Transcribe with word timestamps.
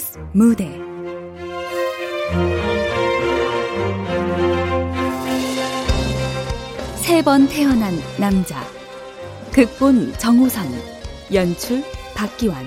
KBS 0.00 0.18
무대. 0.32 0.64
세 6.96 7.22
번 7.22 7.46
태어난 7.48 7.92
남자. 8.18 8.64
극본 9.52 10.14
정호선 10.18 10.66
연출 11.34 11.82
박기환. 12.14 12.64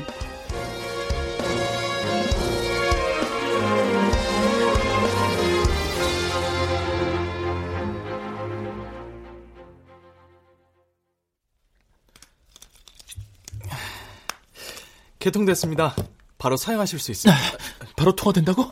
개통됐습니다. 15.20 15.96
바로 16.43 16.57
사용하실 16.57 17.00
수 17.00 17.11
있습니다. 17.11 17.42
바로 17.96 18.14
통화된다고? 18.14 18.70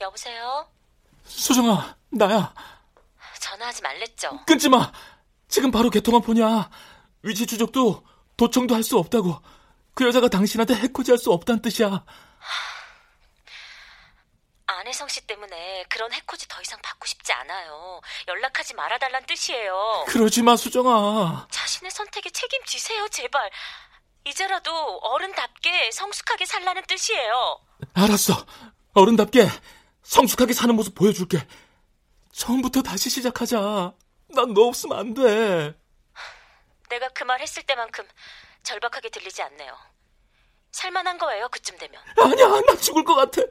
여보세요? 0.00 0.66
수정아, 1.24 1.96
나야. 2.10 2.54
전화하지 3.40 3.82
말랬죠? 3.82 4.40
끊지 4.46 4.68
마. 4.68 4.90
지금 5.48 5.70
바로 5.70 5.90
개통한 5.90 6.22
폰이야. 6.22 6.70
위치 7.22 7.46
추적도 7.46 8.02
도청도 8.36 8.74
할 8.74 8.82
수 8.82 8.96
없다고. 8.98 9.40
그 9.94 10.06
여자가 10.06 10.28
당신한테 10.28 10.74
해코지 10.74 11.10
할 11.10 11.18
수 11.18 11.32
없다는 11.32 11.60
뜻이야. 11.60 12.04
안혜성 14.78 15.08
씨 15.08 15.26
때문에 15.26 15.84
그런 15.88 16.12
해코지 16.12 16.46
더 16.46 16.60
이상 16.62 16.80
받고 16.82 17.04
싶지 17.06 17.32
않아요. 17.32 18.00
연락하지 18.28 18.74
말아달란 18.74 19.26
뜻이에요. 19.26 20.04
그러지 20.06 20.42
마, 20.42 20.54
수정아. 20.56 21.48
자신의 21.50 21.90
선택에 21.90 22.30
책임지세요, 22.30 23.08
제발. 23.08 23.50
이제라도 24.24 24.98
어른답게 24.98 25.90
성숙하게 25.90 26.44
살라는 26.46 26.84
뜻이에요. 26.86 27.60
알았어. 27.94 28.46
어른답게 28.94 29.48
성숙하게 30.04 30.52
사는 30.52 30.72
모습 30.76 30.94
보여줄게. 30.94 31.44
처음부터 32.32 32.82
다시 32.82 33.10
시작하자. 33.10 33.58
난 34.30 34.52
너 34.54 34.62
없으면 34.68 34.96
안 34.96 35.14
돼. 35.14 35.74
내가 36.88 37.08
그 37.08 37.24
말 37.24 37.40
했을 37.40 37.64
때만큼 37.64 38.06
절박하게 38.62 39.08
들리지 39.10 39.42
않네요. 39.42 39.76
살만한 40.70 41.18
거예요, 41.18 41.48
그쯤 41.48 41.78
되면. 41.78 42.00
아니야, 42.20 42.46
나 42.60 42.76
죽을 42.76 43.02
것 43.02 43.14
같아. 43.16 43.42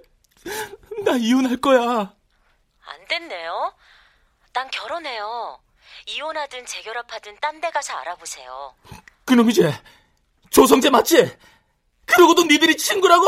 나 1.06 1.16
이혼할 1.18 1.58
거야. 1.58 2.14
안 2.82 3.06
됐네요. 3.08 3.76
난 4.54 4.70
결혼해요. 4.72 5.62
이혼하든 6.08 6.66
재결합하든 6.66 7.40
딴 7.40 7.62
데 7.62 7.70
가서 7.72 7.94
알아보세요. 7.98 8.76
그놈이지? 9.26 9.62
조성재 10.52 10.90
맞지? 10.90 11.38
그러고도 12.06 12.44
니들이 12.44 12.78
친구라고? 12.78 13.26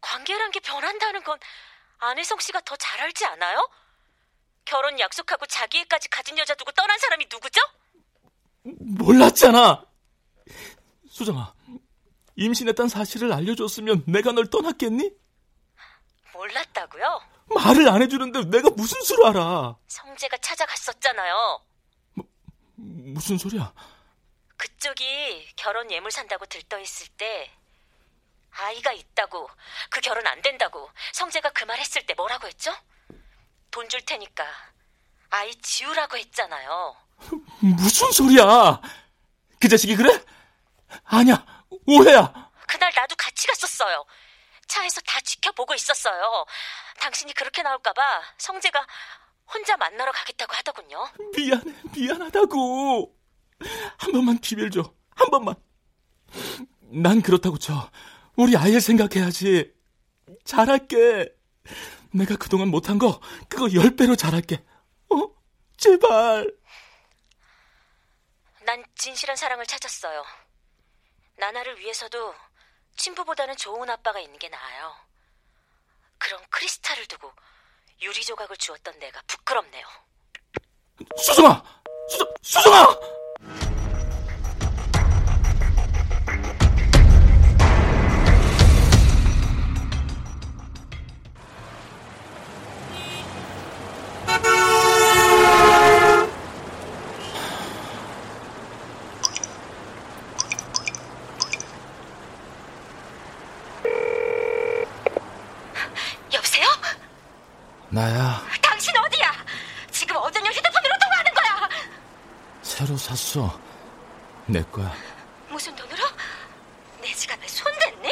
관계란 0.00 0.50
게 0.50 0.60
변한다는 0.60 1.22
건 1.24 1.38
안혜성 1.98 2.38
씨가 2.40 2.60
더 2.62 2.76
잘 2.76 3.00
알지 3.00 3.24
않아요? 3.26 3.68
결혼 4.64 4.98
약속하고 4.98 5.46
자기 5.46 5.78
애까지 5.80 6.08
가진 6.08 6.36
여자 6.38 6.54
두고 6.54 6.72
떠난 6.72 6.98
사람이 6.98 7.26
누구죠? 7.30 7.60
몰랐잖아. 8.64 9.84
수정아, 11.08 11.54
임신했단 12.36 12.88
사실을 12.88 13.32
알려줬으면 13.32 14.04
내가 14.06 14.32
널 14.32 14.48
떠났겠니? 14.48 15.10
몰랐다고요? 16.34 17.20
말을 17.54 17.88
안 17.88 18.02
해주는데 18.02 18.44
내가 18.46 18.70
무슨 18.70 19.00
수로 19.02 19.26
알아? 19.26 19.76
성재가 19.86 20.38
찾아갔었잖아요. 20.38 21.60
무슨 22.76 23.36
소리야? 23.38 23.72
그쪽이 24.56 25.48
결혼 25.56 25.90
예물 25.90 26.10
산다고 26.10 26.46
들떠있을 26.46 27.08
때 27.16 27.50
아이가 28.52 28.92
있다고 28.92 29.48
그 29.90 30.00
결혼 30.00 30.26
안 30.26 30.40
된다고 30.42 30.88
성재가 31.12 31.50
그 31.50 31.64
말 31.66 31.78
했을 31.78 32.04
때 32.06 32.14
뭐라고 32.14 32.46
했죠? 32.46 32.72
돈 33.70 33.88
줄 33.88 34.00
테니까 34.02 34.44
아이 35.30 35.54
지우라고 35.56 36.16
했잖아요. 36.18 36.94
무슨 37.60 38.10
소리야? 38.12 38.80
그 39.60 39.68
자식이 39.68 39.96
그래? 39.96 40.22
아니야, 41.04 41.44
오해야. 41.86 42.50
그날 42.66 42.92
나도 42.94 43.14
같이 43.16 43.46
갔었어요. 43.46 44.04
차에서 44.66 45.00
다 45.02 45.20
지켜보고 45.20 45.74
있었어요. 45.74 46.44
당신이 47.00 47.34
그렇게 47.34 47.62
나올까봐 47.62 48.02
성재가 48.38 48.86
혼자 49.52 49.76
만나러 49.76 50.12
가겠다고 50.12 50.54
하더군요. 50.54 51.08
미안해, 51.36 51.74
미안하다고. 51.94 53.14
한 53.98 54.12
번만 54.12 54.38
기회를 54.38 54.70
줘. 54.70 54.82
한 55.14 55.30
번만. 55.30 55.54
난 56.80 57.20
그렇다고 57.22 57.58
쳐. 57.58 57.90
우리 58.36 58.56
아이를 58.56 58.80
생각해야지. 58.80 59.72
잘할게. 60.44 61.28
내가 62.14 62.36
그동안 62.36 62.68
못한 62.68 62.98
거 62.98 63.20
그거 63.48 63.72
열 63.74 63.94
배로 63.96 64.16
잘할게. 64.16 64.64
어? 65.10 65.28
제발. 65.76 66.50
난 68.64 68.84
진실한 68.94 69.36
사랑을 69.36 69.66
찾았어요. 69.66 70.24
나나를 71.36 71.78
위해서도 71.78 72.34
친부보다는 72.96 73.56
좋은 73.56 73.88
아빠가 73.90 74.20
있는 74.20 74.38
게 74.38 74.48
나아요. 74.48 74.94
그런 76.18 76.44
크리스탈을 76.50 77.06
두고 77.06 77.32
유리 78.02 78.22
조각을 78.24 78.56
주었던 78.56 78.98
내가 78.98 79.20
부끄럽네요. 79.26 79.86
수정아! 81.16 81.62
수정, 82.08 82.34
수정아! 82.42 83.21
샀어. 113.32 113.58
내 114.46 114.62
거야. 114.64 114.92
무슨 115.48 115.74
돈으로? 115.74 116.04
내 117.00 117.12
지갑에 117.14 117.46
손댔니? 117.48 118.08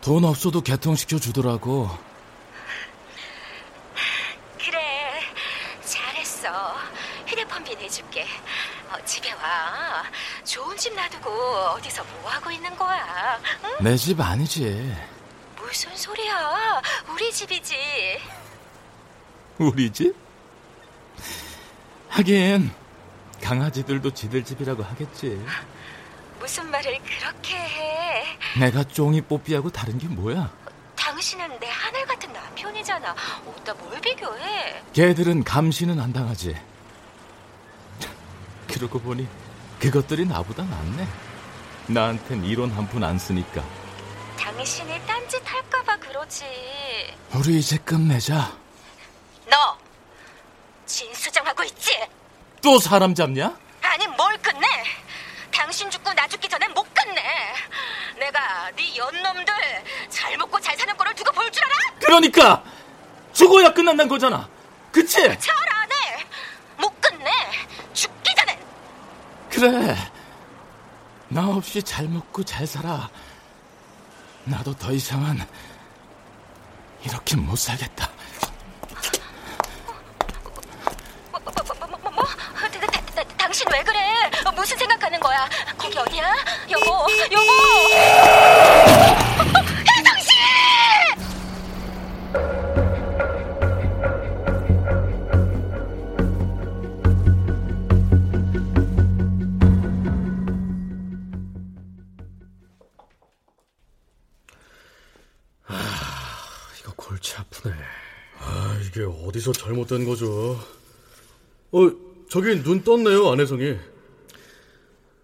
돈 0.00 0.24
없어도 0.24 0.62
개통시켜 0.62 1.18
주더라고. 1.18 1.90
그래, 4.58 5.20
잘했어. 5.84 6.74
휴대폰비 7.26 7.76
내줄게. 7.76 8.26
어, 8.90 9.04
집에 9.04 9.30
와. 9.32 10.04
좋은 10.44 10.74
집 10.78 10.94
놔두고 10.94 11.30
어디서 11.30 12.02
뭐 12.04 12.30
하고 12.30 12.50
있는 12.50 12.74
거야? 12.76 13.38
응? 13.64 13.76
내 13.84 13.94
집 13.96 14.18
아니지. 14.20 14.96
무슨 15.56 15.94
소리야? 15.94 16.80
우리 17.12 17.30
집이지. 17.30 17.76
우리 19.58 19.90
집? 19.92 20.16
하긴 22.08 22.72
강아지들도 23.54 24.12
지들 24.14 24.44
집이라고 24.44 24.80
하겠지. 24.84 25.44
무슨 26.38 26.70
말을 26.70 27.00
그렇게 27.02 27.56
해? 27.56 28.38
내가 28.60 28.84
쫑이 28.84 29.22
뽀삐하고 29.22 29.70
다른 29.70 29.98
게 29.98 30.06
뭐야? 30.06 30.48
당신은 30.94 31.58
내 31.58 31.68
하늘 31.68 32.06
같은 32.06 32.32
남편이잖아. 32.32 33.12
어디다 33.44 33.74
뭘 33.74 34.00
비교해? 34.00 34.80
걔들은 34.92 35.42
감시는 35.42 35.98
안 35.98 36.12
당하지. 36.12 36.56
그러고 38.68 39.00
보니 39.00 39.26
그것들이 39.80 40.26
나보다 40.26 40.62
낫네. 40.62 41.08
나한텐 41.88 42.44
이론 42.44 42.70
한 42.70 42.86
푼 42.86 43.02
안 43.02 43.18
쓰니까. 43.18 43.64
당신이 44.38 45.04
딴짓 45.08 45.42
할까봐 45.44 45.96
그러지. 45.96 46.44
우리 47.34 47.58
이제 47.58 47.78
끝내자. 47.78 48.56
너 49.50 49.76
진수정하고 50.86 51.64
있지? 51.64 51.98
또 52.62 52.78
사람 52.78 53.14
잡냐? 53.14 53.56
아니 53.82 54.06
뭘 54.06 54.36
끝내? 54.38 54.66
당신 55.52 55.90
죽고 55.90 56.12
나 56.14 56.26
죽기 56.28 56.48
전엔 56.48 56.72
못 56.74 56.82
끝내. 56.94 57.22
내가 58.18 58.70
네 58.76 58.96
연놈들 58.96 59.52
잘 60.08 60.36
먹고 60.36 60.60
잘 60.60 60.76
사는 60.76 60.94
꼴을 60.96 61.14
두고 61.14 61.32
볼 61.32 61.50
줄 61.50 61.64
알아? 61.64 61.74
그러니까 62.00 62.62
죽어야 63.32 63.72
끝난다는 63.72 64.08
거잖아. 64.08 64.48
그치? 64.92 65.16
잘 65.38 65.54
안 65.72 65.90
해. 65.92 66.26
못 66.78 67.00
끝내. 67.00 67.30
죽기 67.92 68.34
전엔. 68.34 68.58
그래. 69.50 69.96
나 71.28 71.46
없이 71.48 71.82
잘 71.82 72.06
먹고 72.08 72.42
잘 72.44 72.66
살아. 72.66 73.08
나도 74.44 74.74
더 74.76 74.92
이상은 74.92 75.40
이렇게 77.04 77.36
못 77.36 77.56
살겠다. 77.56 78.10
무슨 84.60 84.76
생각하는 84.76 85.18
거야? 85.18 85.48
거기 85.78 85.96
어디야? 85.98 86.34
여보, 86.70 86.84
여보! 86.84 87.46
혜성 89.88 90.20
씨! 90.20 90.34
이거 106.80 106.92
골치 106.96 107.34
아프네. 107.38 107.74
아, 108.40 108.78
이게 108.86 109.04
어디서 109.04 109.52
잘못된 109.52 110.04
거죠? 110.04 110.60
어, 111.72 111.90
저기 112.28 112.62
눈 112.62 112.84
떴네요, 112.84 113.26
안혜성이. 113.30 113.89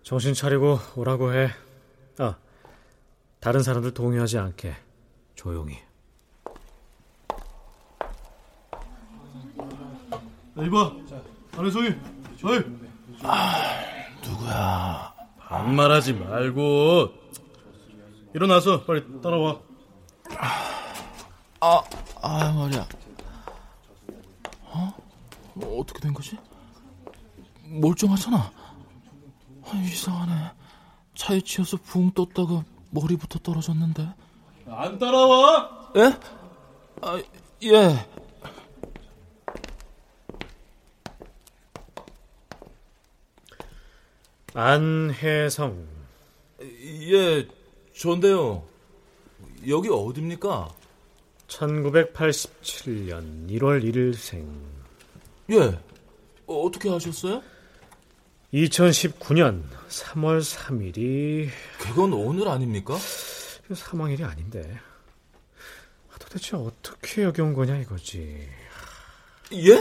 정신 0.06 0.35
차리고 0.35 0.79
오라고 0.94 1.35
해. 1.35 1.50
아, 2.19 2.37
다른 3.41 3.64
사람들 3.64 3.93
동요하지 3.93 4.38
않게 4.38 4.76
조용히. 5.35 5.79
이봐, 10.58 10.93
안혜성이. 11.56 11.88
어이. 12.44 12.62
누구야? 14.25 15.12
반말하지 15.41 16.12
말고. 16.12 17.08
일어나서 18.32 18.85
빨리 18.85 19.20
따라와. 19.20 19.61
아, 21.58 21.82
아 22.23 22.53
말이야. 22.53 22.88
어? 24.67 24.94
어떻게 25.81 25.99
된 25.99 26.14
거지? 26.14 26.38
멀쩡하잖아. 27.64 28.65
아, 29.68 29.76
이상하네. 29.76 30.32
차에 31.14 31.40
치여서 31.40 31.78
붕 31.78 32.12
떴다가 32.12 32.64
머리부터 32.90 33.38
떨어졌는데. 33.40 34.08
안 34.66 34.98
따라와? 34.98 35.92
예? 35.96 36.12
아, 37.02 37.22
예. 37.64 38.06
안혜성. 44.54 45.86
예, 46.62 47.46
전데요. 47.94 48.62
여기 49.69 49.88
어딥니까? 49.90 50.69
1987년 51.48 53.48
1월 53.50 53.84
1일생. 53.84 54.46
예. 55.50 55.78
어, 56.46 56.60
어떻게 56.62 56.88
하셨어요? 56.88 57.42
2019년 58.56 59.64
3월 59.88 60.41
3일이 60.41 61.49
그건 61.79 62.14
오늘 62.14 62.49
아닙니까? 62.49 62.97
사망일이 63.75 64.25
아닌데. 64.25 64.79
아, 66.11 66.19
도대체 66.19 66.56
어떻게 66.56 67.23
여기 67.25 67.43
온 67.43 67.53
거냐 67.53 67.76
이거지. 67.79 68.49
예? 69.53 69.75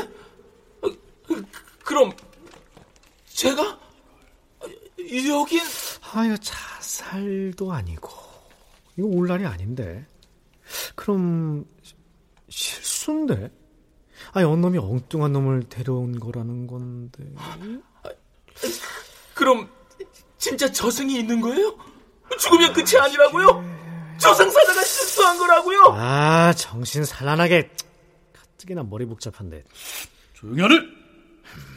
아, 0.82 0.94
그, 1.26 1.46
그럼 1.86 2.12
제가 3.28 3.62
아, 3.64 4.66
여긴 5.30 5.62
아, 6.14 6.26
이거 6.26 6.36
자살도 6.38 7.72
아니고 7.72 8.10
이거 8.98 9.08
온란이 9.08 9.46
아닌데. 9.46 10.06
그럼 10.96 11.66
시- 11.82 11.96
실수인데? 12.50 13.52
아니, 14.34 14.46
언놈이 14.46 14.78
엉뚱한 14.80 15.32
놈을 15.32 15.64
데려온 15.70 16.20
거라는 16.20 16.68
건데. 16.68 17.24
그럼 19.34 19.70
진짜 20.38 20.72
저승이 20.72 21.18
있는 21.20 21.42
거예요? 21.42 21.76
죽으면 22.40 22.74
끝이 22.74 22.98
아니라고요? 23.00 23.64
저승사자가 24.18 24.82
실수한 24.84 25.38
거라고요? 25.38 25.84
아, 25.98 26.54
정신 26.54 27.04
산란하게. 27.04 27.70
가뜩이나 28.34 28.84
머리 28.84 29.06
복잡한데. 29.06 29.64
조용히 30.34 30.62
하래! 30.62 30.76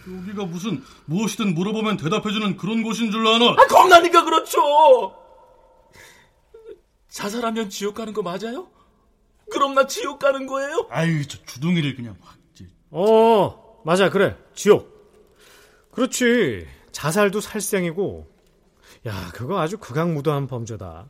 여기가 0.09 0.45
무슨 0.47 0.83
무엇이든 1.07 1.55
물어보면 1.55 1.99
대답해주는 1.99 2.57
그런 2.57 2.83
곳인 2.83 3.11
줄 3.11 3.27
아나? 3.27 3.51
아, 3.51 3.67
겁나니까 3.67 4.25
그렇죠. 4.25 5.15
자살하면 7.11 7.69
지옥 7.71 7.95
가는 7.95 8.13
거 8.13 8.23
맞아요? 8.23 8.69
그럼 9.51 9.75
나 9.75 9.87
지옥 9.87 10.19
가는 10.19 10.47
거예요? 10.47 10.87
아유, 10.91 11.27
저 11.27 11.39
주둥이를 11.45 11.97
그냥 11.97 12.17
확. 12.21 12.37
찌- 12.55 12.69
어, 12.91 13.83
맞아, 13.85 14.09
그래. 14.11 14.37
지옥. 14.55 14.98
그렇지. 15.99 16.65
자살도 16.93 17.41
살생이고. 17.41 18.27
야, 19.07 19.31
그거 19.35 19.59
아주 19.61 19.79
극악무도한 19.79 20.47
범죄다. 20.47 21.09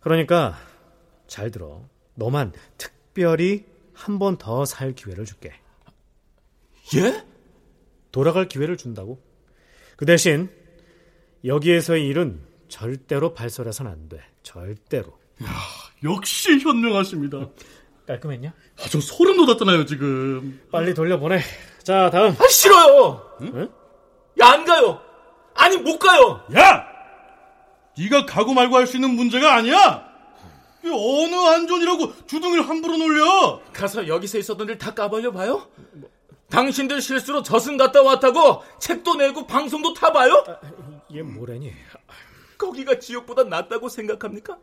그러니까, 0.00 0.56
잘 1.26 1.50
들어. 1.50 1.82
너만 2.14 2.52
특별히 2.78 3.64
한 3.92 4.18
번 4.18 4.38
더 4.38 4.64
살 4.64 4.92
기회를 4.94 5.24
줄게. 5.24 5.52
예? 6.96 7.24
돌아갈 8.12 8.46
기회를 8.46 8.76
준다고. 8.76 9.20
그 9.96 10.06
대신, 10.06 10.48
여기에서의 11.44 12.06
일은 12.06 12.40
절대로 12.68 13.34
발설해선 13.34 13.88
안 13.88 14.08
돼. 14.08 14.20
절대로. 14.44 15.18
역시 16.04 16.60
현명하십니다. 16.60 17.48
깔끔했냐? 18.06 18.50
아, 18.50 18.82
저 18.88 19.00
소름 19.00 19.36
돋았잖아요, 19.44 19.84
지금. 19.86 20.60
빨리 20.70 20.94
돌려보내. 20.94 21.40
자, 21.84 22.10
다음. 22.10 22.34
아, 22.38 22.48
싫어요. 22.48 23.22
응? 23.42 23.70
야, 24.40 24.46
안 24.48 24.64
가요. 24.64 25.00
아니, 25.54 25.76
못 25.76 25.98
가요. 25.98 26.42
야! 26.56 26.86
네가 27.96 28.26
가고 28.26 28.54
말고 28.54 28.76
할 28.76 28.86
수 28.86 28.96
있는 28.96 29.10
문제가 29.10 29.54
아니야! 29.54 30.08
이 30.84 30.88
어느 30.88 31.34
안전이라고 31.34 32.26
주둥이를 32.26 32.68
함부로 32.68 32.96
놀려! 32.96 33.60
가서 33.72 34.08
여기서 34.08 34.38
있었던 34.38 34.68
일 34.68 34.78
다 34.78 34.92
까발려 34.94 35.30
봐요? 35.32 35.68
당신들 36.50 37.00
실수로 37.00 37.42
저승 37.42 37.76
갔다 37.76 38.02
왔다고 38.02 38.62
책도 38.78 39.14
내고 39.16 39.46
방송도 39.46 39.94
타봐요? 39.94 40.44
얘 41.14 41.22
뭐래니? 41.22 41.72
거기가 42.58 42.98
지옥보다 42.98 43.44
낫다고 43.44 43.88
생각합니까? 43.88 44.58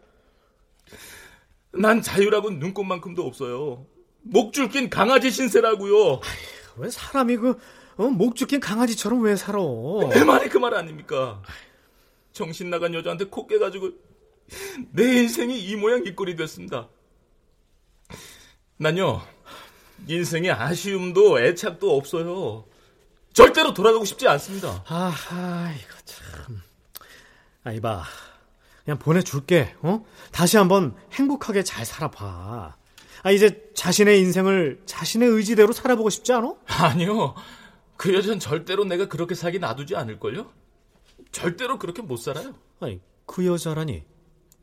난 1.73 2.01
자유라고 2.01 2.49
눈꽃만큼도 2.51 3.23
없어요. 3.25 3.85
목줄 4.23 4.69
낀 4.69 4.89
강아지 4.89 5.31
신세라고요. 5.31 6.19
왜 6.77 6.89
사람이 6.89 7.37
그, 7.37 7.57
어, 7.97 8.03
목 8.07 8.35
죽긴 8.35 8.59
강아지처럼 8.59 9.21
왜 9.23 9.35
살아? 9.35 9.59
내 10.13 10.23
말이 10.23 10.49
그 10.49 10.59
말 10.59 10.73
아닙니까? 10.73 11.41
정신 12.31 12.69
나간 12.69 12.93
여자한테 12.93 13.25
코 13.25 13.45
깨가지고 13.47 13.91
내 14.91 15.03
인생이 15.21 15.59
이 15.59 15.75
모양 15.75 16.05
이 16.05 16.13
꼴이 16.15 16.35
됐습니다. 16.35 16.87
난요 18.77 19.21
인생에 20.07 20.49
아쉬움도 20.49 21.39
애착도 21.41 21.95
없어요. 21.95 22.65
절대로 23.33 23.73
돌아가고 23.73 24.03
싶지 24.05 24.27
않습니다. 24.27 24.83
아하, 24.87 25.71
이거 25.73 25.95
참. 26.05 26.61
아 27.63 27.71
이 27.71 27.79
봐. 27.79 28.03
그냥 28.83 28.97
보내줄게, 28.97 29.75
어? 29.83 30.03
다시 30.31 30.57
한번 30.57 30.95
행복하게 31.13 31.61
잘 31.63 31.85
살아봐. 31.85 32.75
아, 33.23 33.31
이제 33.31 33.70
자신의 33.81 34.19
인생을 34.19 34.79
자신의 34.85 35.27
의지대로 35.27 35.73
살아보고 35.73 36.11
싶지 36.11 36.31
않아? 36.33 36.53
아니요. 36.67 37.33
그 37.97 38.13
여자는 38.13 38.37
절대로 38.37 38.85
내가 38.85 39.07
그렇게 39.07 39.33
살게 39.33 39.57
놔두지 39.57 39.95
않을걸요? 39.95 40.51
절대로 41.31 41.79
그렇게 41.79 42.03
못 42.03 42.17
살아요. 42.17 42.53
아니, 42.79 43.01
그 43.25 43.43
여자라니. 43.43 44.03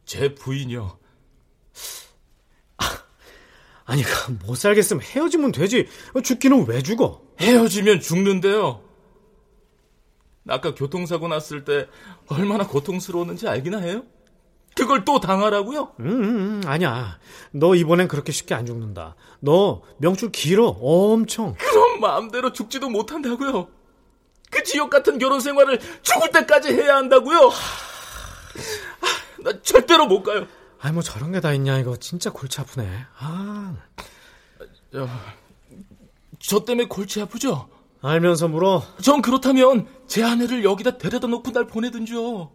제 0.05 0.37
부인이요. 0.37 1.01
아니, 3.87 4.05
그못 4.05 4.57
살겠으면 4.57 5.03
헤어지면 5.03 5.51
되지. 5.51 5.89
어, 6.15 6.21
죽기는 6.21 6.69
왜 6.69 6.81
죽어? 6.81 7.21
헤어지면 7.41 7.99
죽는데요. 7.99 8.85
아까 10.47 10.77
교통사고 10.77 11.27
났을 11.27 11.65
때 11.65 11.89
얼마나 12.29 12.69
고통스러웠는지 12.69 13.49
알기나 13.49 13.81
해요? 13.81 14.05
그걸 14.79 15.05
또 15.05 15.19
당하라고요? 15.19 15.93
음, 16.01 16.07
음, 16.07 16.23
음, 16.23 16.63
아니야. 16.67 17.19
너 17.51 17.75
이번엔 17.75 18.07
그렇게 18.09 18.31
쉽게 18.33 18.55
안 18.55 18.65
죽는다. 18.65 19.17
너 19.41 19.83
명줄 19.99 20.31
길어. 20.33 20.69
엄청. 20.81 21.55
그럼 21.59 22.01
마음대로 22.01 22.53
죽지도 22.53 22.89
못한다고요? 22.89 23.69
그 24.51 24.63
지옥 24.63 24.89
같은 24.91 25.19
결혼 25.19 25.41
생활을 25.41 25.81
죽을 26.03 26.31
때까지 26.31 26.73
해야 26.73 26.97
한다고요? 26.97 27.39
하, 27.49 29.43
나 29.43 29.53
절대로 29.63 30.07
못 30.07 30.23
가요. 30.23 30.47
아이, 30.81 30.93
뭐 30.93 31.03
저런 31.03 31.33
게 31.33 31.41
다 31.41 31.53
있냐, 31.55 31.79
이거. 31.79 31.97
진짜 31.97 32.31
골치 32.31 32.61
아프네. 32.61 32.89
아. 33.19 33.75
저 36.39 36.65
때문에 36.65 36.87
골치 36.89 37.21
아프죠? 37.21 37.69
알면서 38.01 38.47
물어. 38.49 38.85
전 39.03 39.21
그렇다면 39.23 39.87
제 40.07 40.23
아내를 40.23 40.63
여기다 40.65 40.99
데려다 40.99 41.27
놓고 41.27 41.51
날 41.53 41.67
보내든지요. 41.67 42.53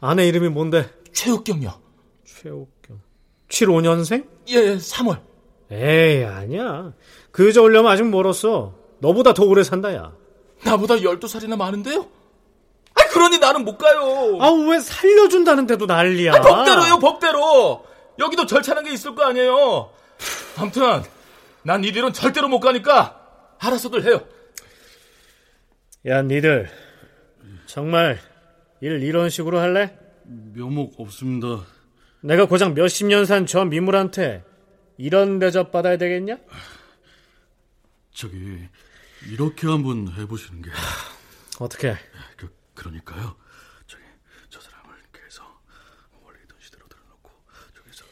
아내 0.00 0.26
이름이 0.28 0.48
뭔데? 0.48 0.90
최욱경요. 1.16 1.72
최옥경. 2.26 3.00
75년생? 3.48 4.26
예, 4.48 4.76
3월. 4.76 5.20
에이, 5.70 6.24
아니야. 6.24 6.92
그 7.32 7.48
여자 7.48 7.62
오려면 7.62 7.90
아직 7.90 8.04
멀었어. 8.04 8.74
너보다 8.98 9.32
더 9.32 9.44
오래 9.44 9.62
산다, 9.64 9.94
야. 9.94 10.12
나보다 10.62 10.96
12살이나 10.96 11.56
많은데요? 11.56 12.06
그러니 13.12 13.38
나는 13.38 13.64
못 13.64 13.78
가요. 13.78 14.36
아, 14.42 14.50
왜 14.68 14.78
살려준다는데도 14.78 15.86
난리야. 15.86 16.34
아, 16.34 16.40
법대로요, 16.42 16.98
법대로. 16.98 17.86
여기도 18.18 18.44
절차는 18.44 18.84
게 18.84 18.92
있을 18.92 19.14
거 19.14 19.24
아니에요. 19.24 19.90
아무튼 20.58 21.02
난 21.62 21.82
이리론 21.82 22.12
절대로 22.12 22.48
못 22.48 22.60
가니까 22.60 23.20
알아서들 23.58 24.04
해요. 24.04 24.20
야, 26.06 26.20
니들 26.20 26.68
정말 27.64 28.18
일 28.82 29.02
이런 29.02 29.30
식으로 29.30 29.58
할래? 29.58 29.96
묘목 30.28 30.98
없습니다. 31.00 31.64
내가 32.20 32.46
고작 32.46 32.74
몇십 32.74 33.06
년 33.06 33.22
산 33.24 33.46
저 33.46 33.64
미물한테 33.64 34.44
이런 34.98 35.38
대접 35.38 35.70
받아야 35.70 35.96
되겠냐? 35.96 36.38
저기 38.12 38.68
이렇게 39.30 39.66
한번 39.66 40.08
해보시는 40.12 40.62
게 40.62 40.70
어떻게? 41.60 41.94
그, 42.36 42.48
그러니까요. 42.74 43.36
저기 43.86 44.02
저 44.48 44.60
사람을 44.60 44.94
해서 45.26 45.42
원래 46.24 46.38
있던 46.44 46.56
시대로 46.60 46.86
들어놓고 46.88 47.30
저기서 47.76 48.04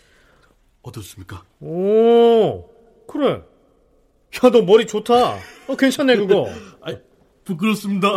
어떻습니까? 0.82 1.42
오, 1.60 2.68
그래. 3.06 3.30
야, 4.44 4.50
너 4.50 4.62
머리 4.62 4.86
좋다. 4.86 5.14
어, 5.68 5.76
괜찮네, 5.78 6.16
그거. 6.16 6.48
아, 6.82 6.94
부끄럽습니다. 7.44 8.08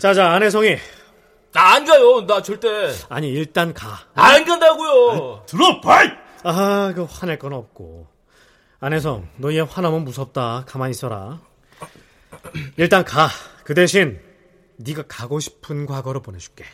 자자, 0.00 0.32
안혜성이. 0.32 0.76
나 1.52 1.74
안 1.74 1.84
가요. 1.84 2.26
나 2.26 2.42
절대 2.42 2.92
아니, 3.08 3.28
일단 3.30 3.74
가. 3.74 3.98
안 4.14 4.44
간다고요. 4.44 5.44
들어, 5.46 5.80
발! 5.80 6.18
아, 6.44 6.92
그 6.94 7.04
화낼 7.04 7.38
건 7.38 7.52
없고. 7.52 8.06
안혜성, 8.80 9.28
너얘 9.36 9.60
화나면 9.60 10.04
무섭다. 10.04 10.64
가만히 10.66 10.92
있어라. 10.92 11.40
일단 12.76 13.04
가. 13.04 13.28
그 13.64 13.74
대신 13.74 14.20
네가 14.78 15.04
가고 15.08 15.38
싶은 15.40 15.86
과거로 15.86 16.22
보내줄게. 16.22 16.64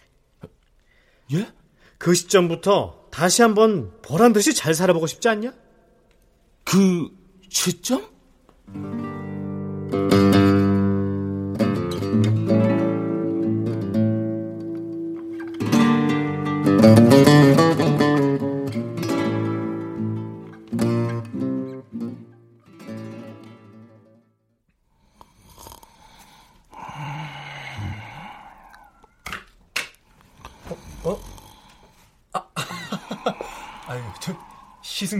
예? 1.32 1.48
그 1.98 2.14
시점부터 2.14 3.06
다시 3.10 3.42
한번 3.42 3.92
보란 4.02 4.32
듯이 4.32 4.54
잘 4.54 4.74
살아보고 4.74 5.06
싶지 5.06 5.28
않냐? 5.28 5.52
그 6.64 7.08
시점? 7.48 8.06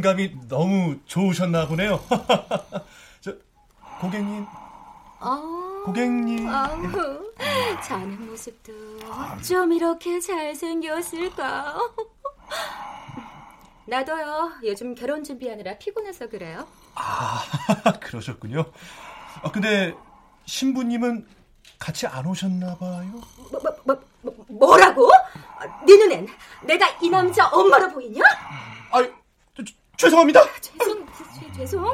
시승감이 0.07 0.49
너무 0.49 0.97
좋으셨나 1.07 1.67
보네요. 1.67 2.01
저 3.21 3.35
고객님, 4.01 4.47
아, 5.19 5.83
고객님. 5.85 6.49
아우, 6.49 7.33
자는 7.83 8.31
모습도 8.31 8.73
어쩜 9.37 9.73
이렇게 9.73 10.21
잘생겼을까? 10.21 11.77
나도요, 13.87 14.53
요즘 14.63 14.95
결혼 14.95 15.25
준비하느라 15.25 15.77
피곤해서 15.79 16.29
그래요. 16.29 16.69
아, 16.95 17.43
그러셨군요. 18.01 18.65
아, 19.43 19.51
근데 19.51 19.93
신부님은 20.45 21.27
같이 21.81 22.07
안 22.07 22.27
오셨나 22.27 22.77
봐요. 22.77 23.11
뭐, 23.51 23.61
뭐, 23.85 23.85
뭐, 23.85 24.01
뭐, 24.23 24.45
뭐라고? 24.49 25.11
네 25.85 25.97
눈엔 25.97 26.29
내가 26.63 26.87
이 27.01 27.09
남자 27.09 27.49
엄마로 27.49 27.93
보이냐? 27.93 28.23
아, 28.93 29.03
저, 29.03 29.09
저, 29.09 29.26
죄송합니다. 29.97 30.41
죄송, 30.61 31.07
죄- 31.41 31.53
죄송. 31.53 31.85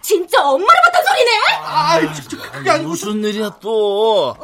진짜 0.00 0.42
엄마로 0.44 0.78
봤단 0.86 1.04
소리네? 1.04 1.30
아, 1.62 2.00
저, 2.14 2.28
저, 2.28 2.50
그게 2.52 2.70
아니고 2.70 2.88
무슨 2.90 3.22
일이야 3.24 3.58
또? 3.60 4.34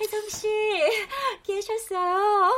혜성 0.00 0.28
씨, 0.28 0.48
계셨어요? 1.42 2.52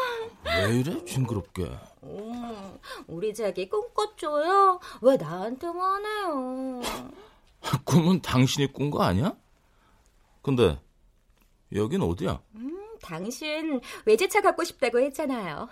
왜 0.44 0.78
이래 0.78 1.04
징그럽게? 1.04 1.70
음, 2.02 2.78
우리 3.06 3.32
자기 3.34 3.68
꿈꿨죠요? 3.68 4.80
왜 5.00 5.16
나한테만 5.16 6.04
해요? 6.04 6.80
꿈은 7.84 8.20
당신이 8.22 8.72
꾼 8.72 8.90
거 8.90 9.02
아니야? 9.02 9.32
근데 10.42 10.78
여긴 11.74 12.02
어디야? 12.02 12.40
당신 13.02 13.80
외제차 14.04 14.40
갖고 14.42 14.64
싶다고 14.64 15.00
했잖아요. 15.00 15.68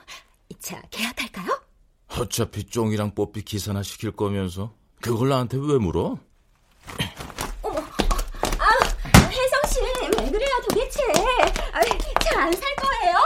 이 0.49 0.55
차 0.61 0.81
계약할까요? 0.91 1.61
어차피 2.09 2.65
쫑이랑 2.65 3.15
뽀삐 3.15 3.43
기사나 3.43 3.83
시킬 3.83 4.13
거면서 4.13 4.73
그걸 5.01 5.29
나한테 5.29 5.59
왜 5.61 5.79
물어? 5.79 6.19
혜성 9.31 9.61
씨, 9.71 9.81
왜 9.83 10.31
그래요 10.31 10.49
도대체? 10.69 11.01
차안살 12.25 12.63
거예요? 12.77 13.17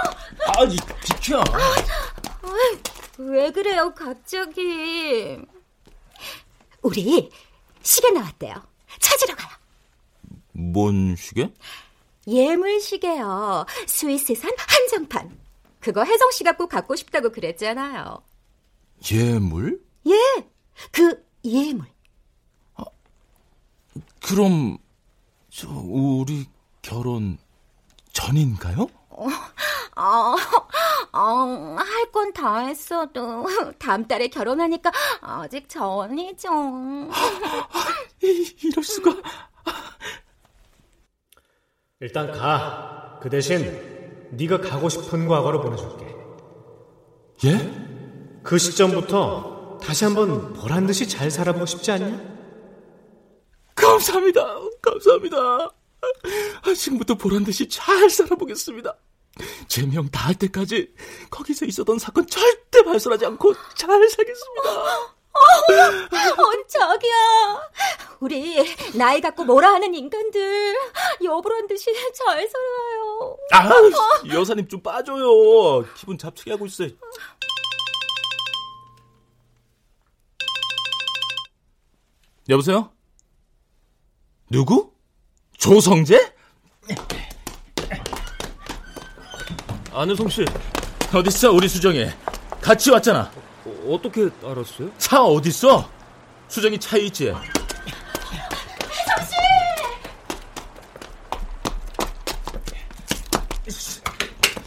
아, 0.46 0.64
이 0.64 0.76
비켜! 1.04 1.42
왜 3.18 3.50
그래요 3.52 3.92
갑자기? 3.94 5.38
우리 6.82 7.30
시계 7.82 8.10
나왔대요. 8.10 8.54
찾으러 8.98 9.36
가요. 9.36 9.48
뭔 10.52 11.14
시계? 11.16 11.52
예물 12.26 12.80
시계요. 12.80 13.66
스위스산 13.86 14.50
한정판. 14.56 15.38
그거 15.80 16.04
혜성 16.04 16.30
씨가 16.32 16.56
꼭 16.56 16.68
갖고 16.68 16.96
싶다고 16.96 17.30
그랬잖아요. 17.30 18.22
예물? 19.10 19.80
예, 20.06 20.12
그 20.92 21.24
예물. 21.44 21.86
그럼 24.22 24.78
저 25.50 25.68
우리 25.70 26.46
결혼 26.82 27.38
전인가요? 28.12 28.86
어, 29.10 29.26
어, 31.12 31.76
할 31.78 32.10
건 32.12 32.32
다 32.32 32.58
했어도 32.58 33.46
다음 33.78 34.06
달에 34.06 34.28
결혼하니까 34.28 34.90
아직 35.20 35.68
전이죠. 35.68 36.48
이, 38.22 38.54
이럴 38.62 38.84
수가. 38.84 39.14
일단 42.00 42.30
가. 42.32 43.18
그 43.22 43.28
대신 43.28 44.28
네가 44.32 44.60
가고 44.60 44.88
싶은 44.88 45.26
과거로 45.28 45.60
보내줄게. 45.60 46.14
예? 47.44 47.89
그 48.42 48.58
시점부터 48.58 49.78
다시 49.82 50.04
한번 50.04 50.52
보란 50.54 50.86
듯이 50.86 51.08
잘 51.08 51.30
살아보고 51.30 51.66
싶지 51.66 51.90
않냐? 51.92 52.40
감사합니다. 53.74 54.58
감사합니다. 54.82 55.36
아, 56.62 56.74
지금부터 56.76 57.14
보란 57.14 57.44
듯이 57.44 57.68
잘 57.68 58.08
살아보겠습니다. 58.10 58.96
제명 59.68 60.08
다 60.10 60.28
할 60.28 60.34
때까지 60.34 60.92
거기서 61.30 61.64
있었던 61.66 61.98
사건 61.98 62.26
절대 62.26 62.82
발설하지 62.82 63.26
않고 63.26 63.54
잘 63.74 63.88
살겠습니다. 64.08 64.70
어, 65.32 66.66
저기요. 66.68 67.12
우리 68.20 68.74
나이 68.94 69.20
갖고 69.20 69.44
뭐라 69.44 69.74
하는 69.74 69.94
인간들 69.94 70.74
여보란 71.24 71.66
듯이 71.68 71.86
잘 72.14 72.48
살아요. 72.48 73.36
아, 73.52 73.70
여사님 74.28 74.68
좀 74.68 74.82
빠져요. 74.82 75.84
기분 75.96 76.18
잡치게 76.18 76.50
하고 76.52 76.66
있어요. 76.66 76.88
여보세요? 82.50 82.90
누구? 84.50 84.92
조성재? 85.56 86.34
안효성 89.92 90.28
씨, 90.28 90.44
어딨어 91.14 91.52
우리 91.52 91.68
수정이? 91.68 92.06
같이 92.60 92.90
왔잖아. 92.90 93.30
어 93.64 94.00
떻게 94.02 94.28
알았어요? 94.42 94.90
차 94.98 95.22
어딨어? 95.22 95.88
수정이 96.48 96.80
차에 96.80 97.02
있지? 97.02 97.32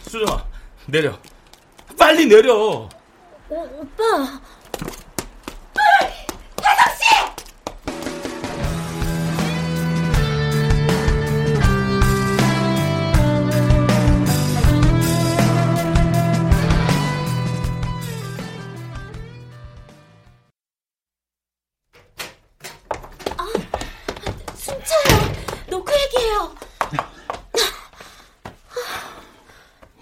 수정아, 0.04 0.44
내려. 0.86 1.18
빨리 1.98 2.24
내려. 2.26 2.88
오빠. 3.50 4.40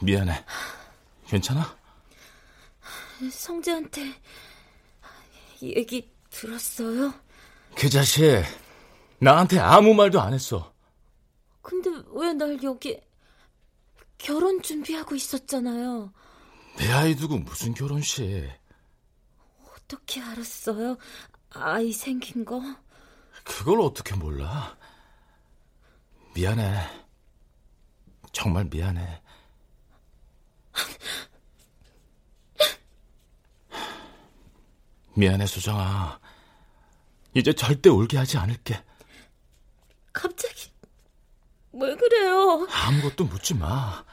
미안해. 0.02 0.44
괜찮아? 1.26 1.76
성재한테 3.30 4.12
얘기 5.62 6.10
들었어요? 6.30 7.14
그 7.76 7.88
자식 7.88 8.42
나한테 9.18 9.58
아무 9.60 9.94
말도 9.94 10.20
안 10.20 10.32
했어. 10.34 10.72
근데 11.62 11.90
왜 12.12 12.32
날 12.32 12.60
여기 12.62 13.00
결혼 14.18 14.60
준비하고 14.62 15.14
있었잖아요. 15.14 16.12
내 16.78 16.90
아이 16.90 17.14
두고 17.14 17.38
무슨 17.38 17.72
결혼식? 17.74 18.50
어떻게 19.74 20.20
알았어요? 20.20 20.96
아이 21.50 21.92
생긴 21.92 22.44
거? 22.44 22.60
그걸 23.44 23.80
어떻게 23.80 24.14
몰라? 24.16 24.76
미안해. 26.34 26.88
정말 28.32 28.64
미안해. 28.64 29.21
미안해, 35.14 35.46
수정아. 35.46 36.18
이제 37.34 37.52
절대 37.52 37.88
울게 37.88 38.16
하지 38.18 38.38
않을게. 38.38 38.82
갑자기 40.12 40.70
왜 41.72 41.94
그래요? 41.96 42.66
아무것도 42.70 43.24
묻지 43.24 43.54
마. 43.54 44.04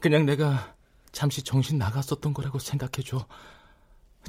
그냥 0.00 0.24
내가 0.24 0.74
잠시 1.12 1.42
정신 1.42 1.78
나갔었던 1.78 2.32
거라고 2.32 2.58
생각해줘. 2.58 3.26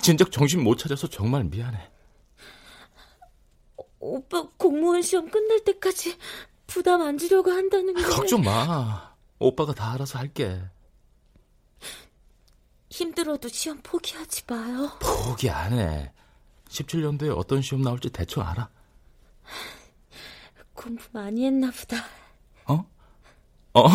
진작 0.01 0.31
정신 0.31 0.63
못 0.63 0.77
찾아서 0.77 1.07
정말 1.07 1.43
미안해. 1.43 1.91
오빠 3.99 4.47
공무원 4.57 5.03
시험 5.03 5.29
끝날 5.29 5.63
때까지 5.63 6.17
부담 6.65 7.01
안 7.01 7.17
주려고 7.19 7.51
한다는 7.51 7.93
게 7.93 8.01
걱정 8.01 8.41
마. 8.41 9.13
오빠가 9.37 9.73
다 9.73 9.91
알아서 9.93 10.17
할게. 10.17 10.61
힘들어도 12.91 13.47
시험 13.47 13.79
포기하지 13.81 14.43
마요. 14.47 14.91
포기 14.99 15.49
안 15.49 15.71
해. 15.73 16.11
17년도에 16.67 17.35
어떤 17.35 17.61
시험 17.61 17.81
나올지 17.81 18.09
대충 18.09 18.43
알아. 18.43 18.69
공부 20.75 21.01
많이 21.11 21.45
했나 21.45 21.71
보다. 21.71 22.03
어? 22.65 22.85
어? 23.73 23.87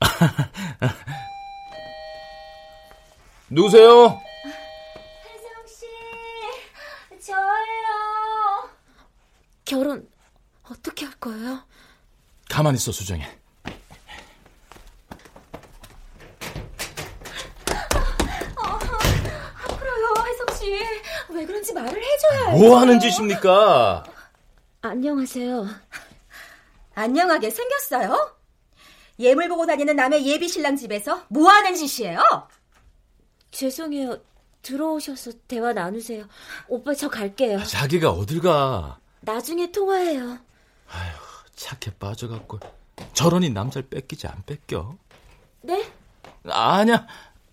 누구세요? 3.50 4.20
혜성 5.24 5.66
씨, 5.68 5.84
저예요. 7.26 8.70
결혼 9.66 10.08
어떻게 10.64 11.04
할 11.04 11.14
거예요? 11.16 11.62
가만히 12.48 12.76
있어, 12.76 12.90
수정이. 12.90 13.22
그래요, 19.78 20.14
혜성 20.26 20.46
씨. 20.58 20.78
왜 21.30 21.46
그런지 21.46 21.63
말을 21.74 22.02
해줘야 22.02 22.50
뭐 22.52 22.78
하는 22.78 23.00
짓입니까? 23.00 24.04
안녕하세요. 24.80 25.66
안녕하게 26.94 27.50
생겼어요? 27.50 28.36
예물 29.18 29.48
보고 29.48 29.66
다니는 29.66 29.96
남의 29.96 30.26
예비 30.26 30.48
신랑 30.48 30.76
집에서 30.76 31.24
뭐 31.28 31.48
하는 31.50 31.74
짓이에요? 31.74 32.20
죄송해요. 33.50 34.18
들어오셔서 34.62 35.32
대화 35.46 35.72
나누세요. 35.72 36.24
오빠 36.68 36.94
저 36.94 37.08
갈게요. 37.08 37.62
자기가 37.64 38.10
어딜 38.10 38.40
가? 38.40 38.98
나중에 39.20 39.70
통화해요. 39.70 40.38
착해 41.54 41.96
빠져갖고 41.98 42.58
저러니 43.12 43.50
남자를 43.50 43.88
뺏기지 43.88 44.26
안 44.26 44.42
뺏겨. 44.44 44.96
네? 45.60 45.90
아니야, 46.48 47.06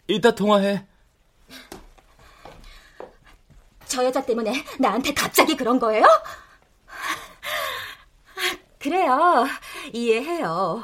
이따 0.08 0.32
통화해. 0.34 0.86
저 3.92 4.06
여자 4.06 4.26
때문에 4.26 4.64
나한테 4.80 5.14
갑자기 5.14 5.58
그런 5.58 5.78
거예요? 5.78 6.06
그래요. 8.80 9.46
이해해요. 9.92 10.82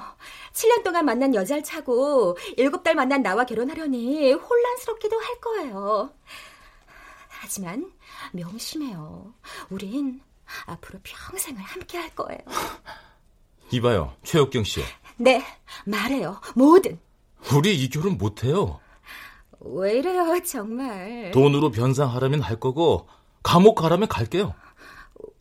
7년 0.52 0.84
동안 0.84 1.06
만난 1.06 1.34
여자를 1.34 1.64
차고 1.64 2.38
7달 2.58 2.96
만난 2.96 3.24
나와 3.24 3.46
결혼하려니 3.46 4.34
혼란스럽기도 4.34 5.18
할 5.20 5.40
거예요. 5.40 6.12
하지만 7.30 7.90
명심해요. 8.34 9.34
우린 9.70 10.22
앞으로 10.66 11.00
평생을 11.02 11.62
함께 11.62 11.98
할 11.98 12.14
거예요. 12.14 12.42
이봐요, 13.72 14.16
최혁경 14.24 14.66
씨. 14.66 14.82
네, 15.16 15.44
말해요. 15.86 16.42
뭐든. 16.56 17.00
우리 17.54 17.82
이 17.82 17.90
결혼 17.90 18.18
못해요. 18.18 18.82
왜 19.74 19.98
이래요, 19.98 20.40
정말. 20.46 21.32
돈으로 21.34 21.72
변상하라면 21.72 22.42
할 22.42 22.60
거고 22.60 23.08
감옥 23.44 23.76
가라면 23.76 24.08
갈게요. 24.08 24.54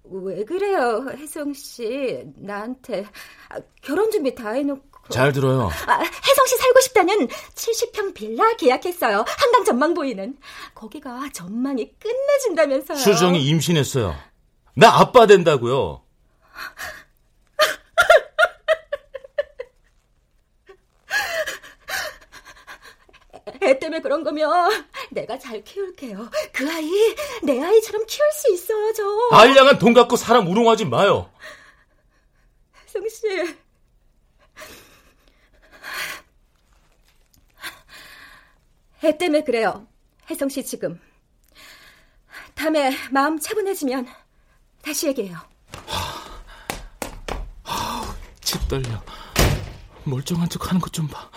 왜 0.05 0.45
그래요, 0.45 1.07
혜성 1.17 1.53
씨. 1.55 2.23
나한테 2.37 3.05
아, 3.49 3.57
결혼 3.83 4.11
준비 4.11 4.35
다 4.35 4.51
해놓고. 4.51 4.87
잘 5.09 5.33
들어요. 5.33 5.63
아, 5.87 5.99
혜성 6.01 6.47
씨 6.47 6.57
살고 6.57 6.81
싶다는 6.81 7.29
70평 7.55 8.15
빌라 8.15 8.53
계약했어요. 8.57 9.25
한강 9.27 9.65
전망 9.65 9.95
보이는. 9.95 10.37
거기가 10.75 11.29
전망이 11.33 11.91
끝내준다면서요. 11.99 12.99
수정이 12.99 13.45
임신했어요. 13.47 14.15
나 14.75 15.01
아빠 15.01 15.27
된다고요. 15.27 16.03
애 23.63 23.79
때문에 23.79 24.01
그런 24.01 24.25
거면 24.25 24.51
내가 25.11 25.39
잘 25.39 25.63
키울게요. 25.63 26.29
그 26.53 26.69
아이 26.71 26.91
내 27.45 27.63
아이처럼 27.63 28.05
키울 28.07 28.33
수 28.33 28.53
있어요, 28.53 28.93
저. 28.93 29.37
알량한 29.37 29.79
돈 29.79 29.93
갖고 29.95 30.17
사람 30.17 30.49
우롱하지 30.49 30.87
마요. 30.87 31.31
혜성 32.83 33.09
씨. 33.09 33.55
애 39.05 39.17
때문에 39.17 39.45
그래요. 39.45 39.87
혜성 40.31 40.49
씨 40.49 40.65
지금. 40.65 41.01
다음에 42.55 42.97
마음 43.11 43.39
차분해지면 43.39 44.09
다시 44.83 45.07
얘기해요. 45.09 45.37
집 48.41 48.67
떨려. 48.69 49.03
멀쩡한 50.05 50.49
척 50.49 50.69
하는 50.69 50.81
것 50.81 50.91
좀 50.93 51.07
봐. 51.09 51.29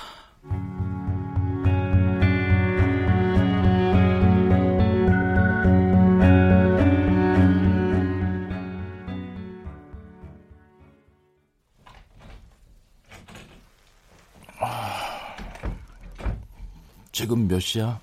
지금 17.19 17.49
몇 17.49 17.59
시야? 17.59 17.99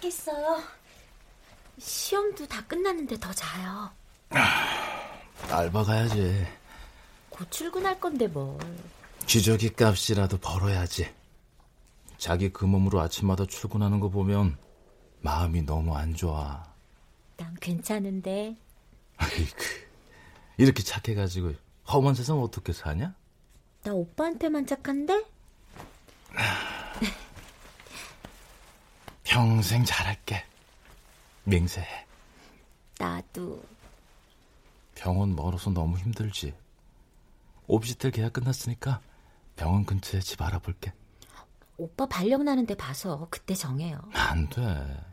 깼어요. 0.00 0.62
시험도 1.78 2.46
다 2.46 2.64
끝났는데 2.64 3.20
더 3.20 3.30
자요. 3.34 3.90
알바 5.50 5.84
가야지. 5.84 6.46
곧 7.28 7.50
출근할 7.50 8.00
건데 8.00 8.28
뭘. 8.28 8.56
기저귀 9.26 9.74
값이라도 9.74 10.38
벌어야지. 10.38 11.14
자기 12.16 12.50
그 12.50 12.64
몸으로 12.64 12.98
아침마다 13.02 13.44
출근하는 13.44 14.00
거 14.00 14.08
보면 14.08 14.56
마음이 15.20 15.64
너무 15.64 15.94
안 15.94 16.14
좋아. 16.14 16.64
난 17.36 17.54
괜찮은데. 17.60 18.56
아이고, 19.18 19.58
이렇게 20.56 20.82
착해가지고 20.82 21.52
험한 21.92 22.14
세상 22.14 22.40
어떻게 22.40 22.72
사냐? 22.72 23.14
나 23.82 23.92
오빠한테만 23.92 24.66
착한데? 24.66 25.33
평생 29.22 29.84
잘할게. 29.84 30.44
맹세해. 31.44 32.06
나도. 32.98 33.62
병원 34.94 35.34
멀어서 35.34 35.70
너무 35.70 35.98
힘들지. 35.98 36.54
오피스텔 37.66 38.10
계약 38.10 38.32
끝났으니까 38.34 39.00
병원 39.56 39.84
근처에 39.84 40.20
집 40.20 40.40
알아볼게. 40.42 40.92
오빠 41.76 42.06
발령 42.06 42.44
나는데 42.44 42.76
봐서 42.76 43.26
그때 43.30 43.54
정해요. 43.54 44.00
안 44.12 44.48
돼. 44.48 45.04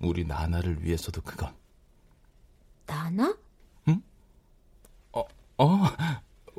우리 0.00 0.24
나나를 0.24 0.82
위해서도 0.82 1.20
그건. 1.22 1.54
나나? 2.86 3.36
어, 5.62 5.84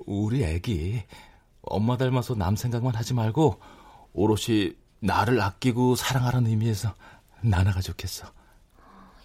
우리 0.05 0.43
애기. 0.43 1.03
엄마 1.63 1.97
닮아서 1.97 2.35
남 2.35 2.55
생각만 2.55 2.93
하지 2.93 3.15
말고 3.15 3.59
오롯이 4.13 4.75
나를 4.99 5.41
아끼고 5.41 5.95
사랑하라는 5.95 6.49
의미에서 6.49 6.95
나나가 7.41 7.81
좋겠어. 7.81 8.31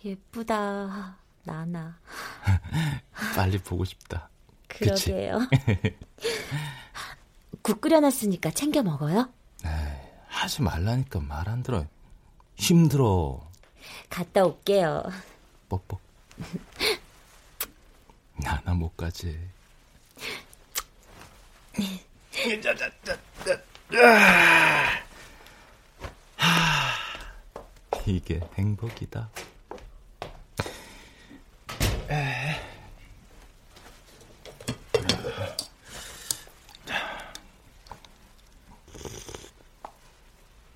예쁘다. 0.04 1.16
나나. 1.44 1.98
빨리 3.34 3.58
보고 3.58 3.84
싶다. 3.84 4.28
그러게요. 4.68 5.40
국 7.62 7.80
끓여놨으니까 7.80 8.50
챙겨 8.52 8.82
먹어요? 8.82 9.28
에이, 9.64 9.70
하지 10.28 10.62
말라니까 10.62 11.20
말 11.20 11.48
안 11.48 11.62
들어. 11.62 11.84
힘들어. 12.56 13.46
갔다 14.08 14.44
올게요. 14.44 15.02
뽀뽀. 15.68 15.98
나나 18.42 18.74
못 18.74 18.96
가지. 18.96 19.38
이게 28.06 28.40
행복이다. 28.54 29.30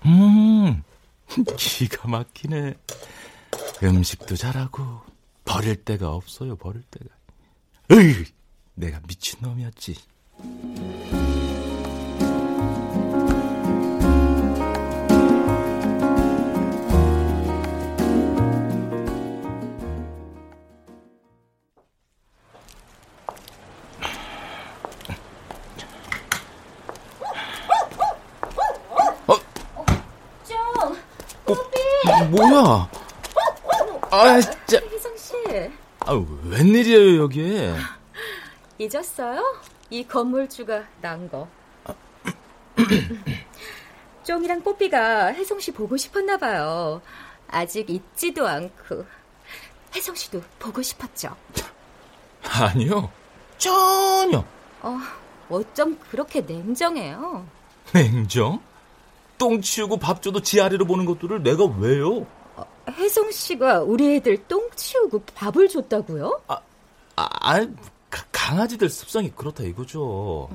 음, 0.05 0.83
기가 1.57 2.07
막히네. 2.07 2.75
음식도 3.83 4.35
잘하고 4.35 5.01
버릴 5.45 5.83
데가 5.83 6.11
없어요. 6.11 6.55
버릴 6.55 6.83
데가. 6.91 7.05
으이, 7.91 8.25
내가 8.75 8.99
미친 9.07 9.39
놈이었지. 9.41 9.95
뭐야? 32.29 32.89
아, 34.11 34.39
진짜. 34.41 34.85
혜성 34.91 35.17
씨. 35.17 35.33
아, 35.99 36.13
웬일이에요, 36.45 37.21
여기에? 37.23 37.75
잊었어요? 38.77 39.61
이 39.89 40.05
건물주가 40.07 40.83
난 41.01 41.29
거. 41.29 41.47
쫑이랑 44.23 44.61
뽀삐가 44.63 45.27
혜성 45.33 45.59
씨 45.59 45.71
보고 45.71 45.97
싶었나 45.97 46.37
봐요. 46.37 47.01
아직 47.47 47.89
잊지도 47.89 48.47
않고. 48.47 49.05
혜성 49.95 50.15
씨도 50.15 50.41
보고 50.59 50.81
싶었죠. 50.81 51.35
아니요. 52.49 53.11
전혀. 53.57 54.43
어, 54.81 54.97
어쩜 55.49 55.97
그렇게 56.09 56.41
냉정해요? 56.41 57.45
냉정? 57.93 58.61
똥 59.41 59.59
치우고 59.59 59.97
밥 59.97 60.21
줘도 60.21 60.39
지 60.39 60.61
아래로 60.61 60.85
보는 60.85 61.03
것들을 61.05 61.41
내가 61.41 61.65
왜요? 61.65 62.27
어, 62.55 62.63
혜성 62.91 63.31
씨가 63.31 63.81
우리 63.81 64.17
애들 64.17 64.45
똥 64.47 64.69
치우고 64.75 65.23
밥을 65.33 65.67
줬다고요? 65.67 66.41
아, 66.47 66.59
아, 67.15 67.27
아 67.41 67.67
강아지들 68.31 68.87
습성이 68.87 69.31
그렇다 69.35 69.63
이거죠. 69.63 70.47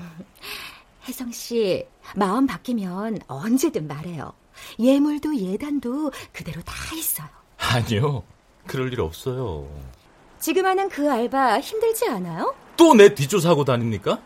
혜성 1.09 1.33
씨, 1.33 1.85
마음 2.15 2.47
바뀌면 2.47 3.23
언제든 3.27 3.89
말해요. 3.89 4.33
예물도 4.79 5.35
예단도 5.37 6.13
그대로 6.33 6.63
다 6.63 6.73
있어요. 6.95 7.27
아니요. 7.59 8.23
그럴 8.69 8.93
일 8.93 9.01
없어요. 9.01 9.69
지금 10.39 10.65
하는 10.65 10.89
그 10.89 11.11
알바 11.11 11.59
힘들지 11.59 12.09
않아요? 12.09 12.55
또 12.77 12.95
내 12.95 13.13
뒷조사하고 13.15 13.65
다닙니까? 13.65 14.21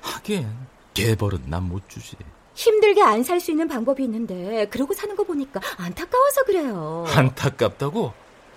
하긴 0.00 0.48
개벌은 0.94 1.42
난 1.46 1.64
못 1.64 1.88
주지. 1.88 2.16
힘들게 2.54 3.02
안 3.02 3.22
살 3.24 3.40
수 3.40 3.50
있는 3.50 3.66
방법이 3.68 4.02
있는데 4.04 4.66
그러고 4.70 4.94
사는 4.94 5.14
거 5.16 5.24
보니까 5.24 5.60
안타까워서 5.76 6.44
그래요. 6.44 7.04
안타깝다고? 7.08 8.12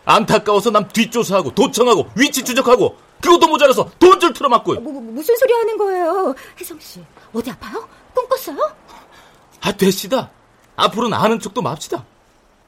안타까워서 0.05 0.71
남 0.71 0.87
뒷조사하고 0.87 1.53
도청하고 1.55 2.09
위치 2.15 2.43
추적하고 2.43 2.95
그것도 3.21 3.47
모자라서 3.47 3.89
돈줄 3.99 4.33
틀어막고. 4.33 4.75
뭐, 4.75 4.93
뭐, 4.93 5.01
무슨 5.01 5.35
소리 5.35 5.51
하는 5.53 5.77
거예요? 5.77 6.35
혜성 6.59 6.79
씨 6.79 7.03
어디 7.33 7.49
아파요? 7.51 7.87
꿈 8.13 8.27
꿨어요? 8.29 8.57
아 9.61 9.71
됐시다. 9.71 10.29
앞으로는 10.75 11.17
아는 11.17 11.39
척도 11.39 11.61
맙시다. 11.63 12.05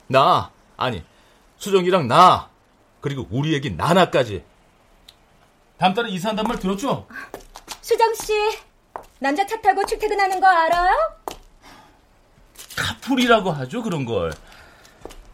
나 0.08 0.50
아니 0.76 1.04
수정이랑 1.58 2.08
나 2.08 2.50
그리고 3.02 3.28
우리 3.30 3.56
애기 3.56 3.70
나나까지. 3.72 4.44
다음 5.78 5.94
달에 5.94 6.10
이사한단 6.10 6.46
말 6.48 6.58
들었죠? 6.60 7.06
수정 7.82 8.14
씨 8.16 8.34
남자 9.20 9.46
차 9.46 9.60
타고 9.62 9.86
출퇴근하는 9.86 10.40
거 10.40 10.48
알아요? 10.48 10.92
카풀이라고 12.76 13.52
하죠 13.52 13.84
그런 13.84 14.06
걸. 14.06 14.32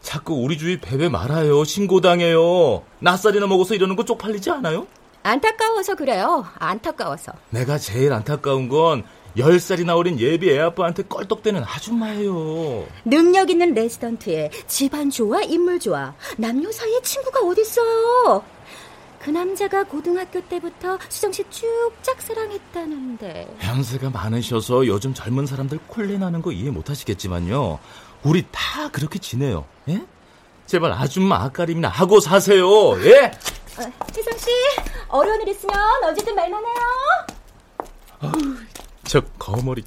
자꾸 0.02 0.34
우리 0.34 0.58
주위 0.58 0.80
베베 0.80 1.08
말아요. 1.08 1.64
신고당해요. 1.64 2.84
낯살이나 3.00 3.46
먹어서 3.46 3.74
이러는 3.74 3.96
거 3.96 4.04
쪽팔리지 4.04 4.50
않아요? 4.50 4.86
안타까워서 5.22 5.94
그래요. 5.96 6.46
안타까워서. 6.58 7.32
내가 7.50 7.78
제일 7.78 8.12
안타까운 8.12 8.68
건 8.68 9.04
10살이나 9.36 9.96
어린 9.96 10.18
예비 10.20 10.50
애아빠한테 10.50 11.04
껄떡대는 11.04 11.62
아줌마예요. 11.64 12.86
능력 13.04 13.50
있는 13.50 13.74
레지던트에 13.74 14.50
집안 14.66 15.10
좋아, 15.10 15.42
인물 15.42 15.78
좋아. 15.80 16.14
남녀 16.38 16.70
사이에 16.70 17.00
친구가 17.02 17.40
어딨어요. 17.40 18.44
그 19.26 19.30
남자가 19.32 19.82
고등학교 19.82 20.40
때부터 20.40 21.00
수정 21.08 21.32
씨 21.32 21.42
쭉 21.50 21.66
짝사랑했다는데. 22.02 23.56
연세가 23.64 24.10
많으셔서 24.10 24.86
요즘 24.86 25.14
젊은 25.14 25.46
사람들 25.46 25.80
콜레 25.88 26.16
나는 26.16 26.40
거 26.42 26.52
이해 26.52 26.70
못 26.70 26.90
하시겠지만요. 26.90 27.80
우리 28.22 28.46
다 28.52 28.88
그렇게 28.92 29.18
지내요. 29.18 29.66
예? 29.88 30.00
제발 30.66 30.92
아줌마 30.92 31.42
아까림이나 31.42 31.88
하고 31.88 32.20
사세요. 32.20 32.64
예? 33.04 33.24
어, 33.24 33.92
혜성 34.16 34.38
씨, 34.38 34.48
어려운 35.08 35.42
일 35.42 35.48
있으면 35.48 35.74
언제든 36.04 36.32
말만 36.32 36.62
해요. 36.64 36.76
저 39.02 39.20
거머리 39.40 39.82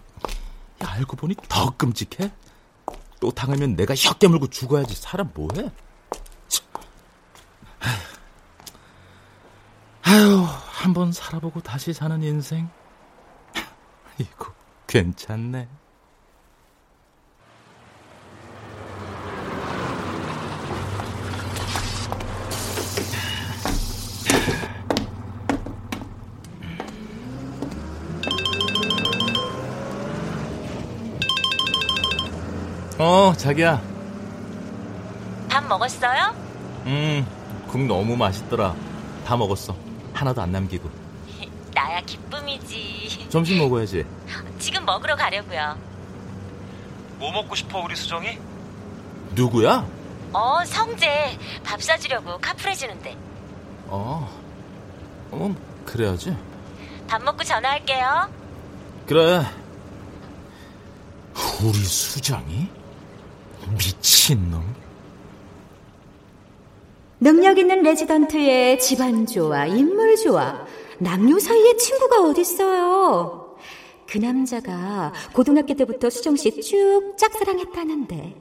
알고 0.82 1.16
보니 1.16 1.36
더 1.48 1.74
끔찍해. 1.78 2.30
또 3.22 3.32
당하면 3.32 3.78
내가 3.78 3.96
혀 3.96 4.14
깨물고 4.16 4.48
죽어야지. 4.48 4.96
사람 4.96 5.32
뭐해? 5.34 5.72
아휴, 10.12 10.44
한번 10.72 11.12
살아보고 11.12 11.60
다시 11.60 11.94
사는 11.94 12.24
인생. 12.24 12.68
이거 14.18 14.52
괜찮네. 14.88 15.68
어, 32.98 33.34
자기야. 33.38 33.80
밥 35.50 35.68
먹었어요? 35.68 36.34
음, 36.88 37.28
국 37.68 37.86
너무 37.86 38.18
맛있더라. 38.18 38.74
다 39.24 39.38
먹었어. 39.38 39.89
하나도 40.20 40.42
안 40.42 40.52
남기고. 40.52 40.90
나야 41.74 42.02
기쁨이지. 42.02 43.28
점심 43.30 43.58
먹어야지. 43.60 44.06
지금 44.60 44.84
먹으러 44.86 45.16
가려고요. 45.16 45.78
뭐 47.20 47.32
먹고 47.32 47.56
싶어 47.56 47.80
우리 47.80 47.96
수정이? 47.96 48.38
누구야? 49.32 49.88
어, 50.34 50.66
성재. 50.66 51.38
밥 51.64 51.82
사주려고 51.82 52.38
카풀 52.40 52.72
해주는데. 52.72 53.16
어, 53.88 54.30
어, 55.32 55.56
그래야지. 55.86 56.36
밥 57.08 57.24
먹고 57.24 57.44
전화할게요. 57.44 58.30
그래. 59.08 59.46
우리 61.64 61.78
수정이? 61.78 62.70
미친놈. 63.70 64.76
능력 67.20 67.58
있는 67.58 67.84
레지던트에 67.84 68.78
집안 68.78 69.26
좋아, 69.26 69.66
인물 69.66 70.16
좋아. 70.16 70.66
남녀 71.00 71.38
사이에 71.40 71.76
친구가 71.78 72.22
어딨어요. 72.24 73.58
그 74.08 74.18
남자가 74.18 75.14
고등학교 75.34 75.74
때부터 75.74 76.10
수정 76.10 76.36
씨 76.36 76.62
쭉 76.62 77.16
짝사랑했다는데. 77.18 78.36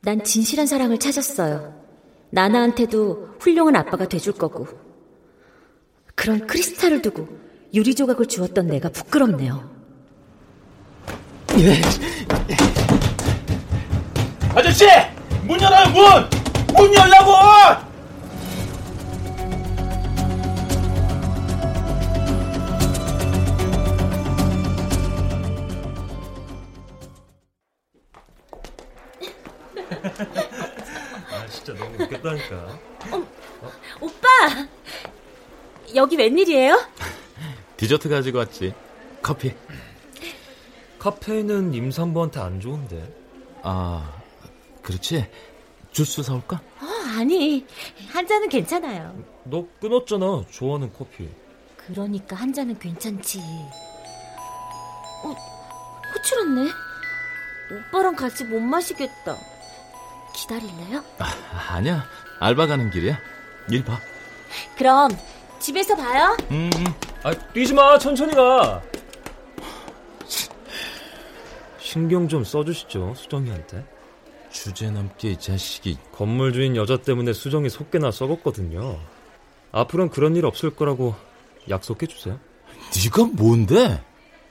난 0.00 0.24
진실한 0.24 0.66
사랑을 0.66 0.98
찾았어요. 0.98 1.80
나나한테도 2.30 3.36
훌륭한 3.38 3.76
아빠가 3.76 4.08
돼줄 4.08 4.32
거고. 4.34 4.66
그런 6.14 6.46
크리스탈을 6.46 7.00
두고 7.02 7.28
유리 7.74 7.94
조각을 7.94 8.26
주었던 8.26 8.66
내가 8.66 8.88
부끄럽네요. 8.90 9.70
아저씨! 14.54 14.86
문 15.44 15.60
열어요, 15.60 15.88
문! 15.90 16.41
문 16.76 16.94
열라고! 16.94 17.32
아 31.30 31.46
진짜 31.48 31.74
너무 31.74 32.02
웃겼다니까. 32.02 32.56
어, 33.12 33.26
어? 33.62 33.72
오빠 34.00 34.28
여기 35.94 36.16
웬일이에요? 36.16 36.80
디저트 37.76 38.08
가지고 38.08 38.38
왔지. 38.38 38.74
커피. 39.22 39.52
카페인은 40.98 41.74
임산부한테 41.74 42.40
안 42.40 42.60
좋은데. 42.60 43.12
아 43.62 44.20
그렇지. 44.82 45.26
주스 45.92 46.22
사올까? 46.22 46.56
어, 46.80 46.86
아니, 47.18 47.66
한 48.10 48.26
잔은 48.26 48.48
괜찮아요. 48.48 49.14
너 49.44 49.66
끊었잖아, 49.80 50.44
좋아하는 50.50 50.92
커피. 50.92 51.28
그러니까 51.76 52.36
한 52.36 52.52
잔은 52.52 52.78
괜찮지. 52.78 53.40
어, 55.24 55.34
호출했네. 56.14 56.70
오빠랑 57.88 58.16
같이 58.16 58.44
못 58.44 58.58
마시겠다. 58.60 59.36
기다릴래요? 60.34 61.04
아, 61.18 61.74
아니야. 61.74 62.04
알바 62.40 62.66
가는 62.66 62.90
길이야. 62.90 63.18
일 63.70 63.84
봐. 63.84 63.98
그럼 64.76 65.10
집에서 65.58 65.94
봐요. 65.94 66.36
음, 66.50 66.70
음. 66.76 66.84
아, 67.22 67.32
뛰지 67.52 67.74
마. 67.74 67.98
천천히 67.98 68.34
가. 68.34 68.82
신경 71.78 72.26
좀 72.26 72.42
써주시죠, 72.42 73.14
수정이한테. 73.14 73.84
주제 74.52 74.90
넘게 74.90 75.32
이 75.32 75.36
자식이. 75.38 75.98
건물 76.12 76.52
주인 76.52 76.76
여자 76.76 76.96
때문에 76.96 77.32
수정이 77.32 77.70
속개나 77.70 78.10
썩었거든요. 78.10 79.00
앞으로는 79.72 80.10
그런 80.10 80.36
일 80.36 80.46
없을 80.46 80.70
거라고 80.70 81.14
약속해 81.68 82.06
주세요. 82.06 82.38
네가 83.04 83.30
뭔데? 83.32 84.02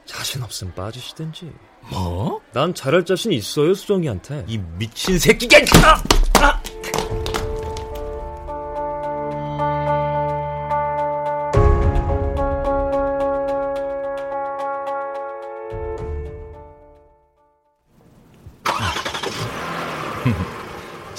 자신 0.06 0.42
없으면 0.44 0.74
빠지시든지. 0.74 1.52
뭐? 1.92 2.42
난 2.52 2.74
잘할 2.74 3.06
자신 3.06 3.32
있어요, 3.32 3.74
수정이한테. 3.74 4.46
이 4.48 4.58
미친 4.58 5.18
새끼가! 5.18 5.58
아! 5.86 6.04
아! 6.46 6.62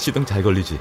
시동 0.02 0.26
잘 0.26 0.42
걸리지? 0.42 0.80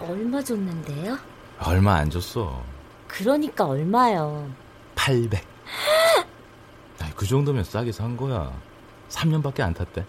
얼마 0.00 0.42
줬는데요? 0.42 1.16
얼마 1.60 1.94
안 1.94 2.10
줬어. 2.10 2.60
그러니까 3.06 3.64
얼마요? 3.64 4.50
800. 4.96 5.40
그 7.14 7.24
정도면 7.24 7.62
싸게 7.62 7.92
산 7.92 8.16
거야. 8.16 8.52
3년밖에 9.08 9.60
안 9.60 9.72
탔대. 9.72 10.04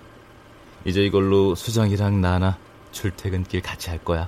이제 0.85 1.05
이걸로 1.05 1.53
수정이랑 1.53 2.19
나나 2.19 2.57
출퇴근길 2.91 3.61
같이 3.61 3.91
할 3.91 4.03
거야. 4.03 4.27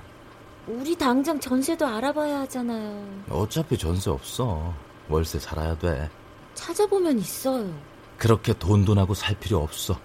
우리 0.68 0.94
당장 0.94 1.40
전세도 1.40 1.84
알아봐야 1.84 2.42
하잖아요. 2.42 3.04
어차피 3.30 3.76
전세 3.76 4.10
없어. 4.10 4.72
월세 5.08 5.40
살아야 5.40 5.76
돼. 5.76 6.08
찾아보면 6.54 7.18
있어요. 7.18 7.68
그렇게 8.16 8.52
돈돈하고 8.52 9.14
살 9.14 9.34
필요 9.40 9.58
없어. 9.60 9.98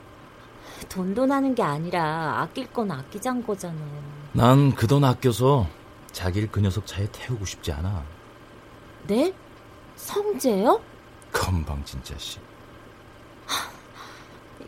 돈돈하는 0.89 1.55
게 1.55 1.63
아니라 1.63 2.41
아낄 2.41 2.71
건 2.71 2.91
아끼잔 2.91 3.45
거잖아요. 3.45 4.11
난 4.33 4.73
그 4.75 4.87
돈 4.87 5.03
아껴서 5.03 5.67
자기를 6.11 6.49
그 6.51 6.59
녀석 6.59 6.85
차에 6.85 7.07
태우고 7.11 7.45
싶지 7.45 7.71
않아. 7.71 8.03
네? 9.07 9.33
성재요? 9.95 10.81
건방 11.31 11.83
진짜 11.85 12.13
씨. 12.17 12.39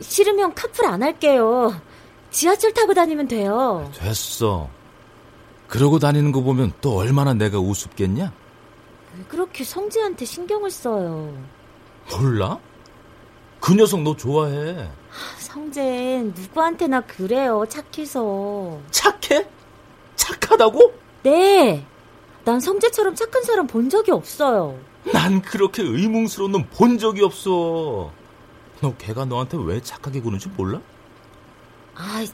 싫으면 0.02 0.54
카풀 0.56 0.86
안 0.86 1.04
할게요. 1.04 1.80
지하철 2.32 2.73
타고 2.73 2.93
다니면 2.93 3.28
돼요. 3.28 3.89
됐어. 3.95 4.69
그러고 5.67 5.99
다니는 5.99 6.32
거 6.32 6.41
보면 6.41 6.71
또 6.82 6.97
얼마나 6.97 7.34
내가 7.34 7.60
우습겠냐? 7.60 8.32
왜 9.17 9.23
그렇게 9.26 9.63
성재한테 9.63 10.26
신경을 10.26 10.71
써요? 10.71 11.34
몰라? 12.12 12.58
그 13.60 13.73
녀석 13.73 14.02
너 14.02 14.15
좋아해. 14.15 14.89
성재는 15.57 16.33
누구한테나 16.35 17.01
그래요. 17.01 17.63
착해서. 17.69 18.79
착해? 18.89 19.47
착하다고? 20.15 20.93
네. 21.21 21.85
난 22.43 22.59
성재처럼 22.59 23.13
착한 23.13 23.43
사람 23.43 23.67
본 23.67 23.87
적이 23.87 24.11
없어요. 24.13 24.79
난 25.13 25.43
그렇게 25.43 25.83
의문스러운 25.83 26.51
놈 26.53 26.65
본 26.71 26.97
적이 26.97 27.23
없어. 27.23 28.11
너 28.81 28.95
걔가 28.97 29.25
너한테 29.25 29.57
왜 29.63 29.79
착하게 29.79 30.21
구는지 30.21 30.49
몰라? 30.49 30.81
아, 31.95 32.25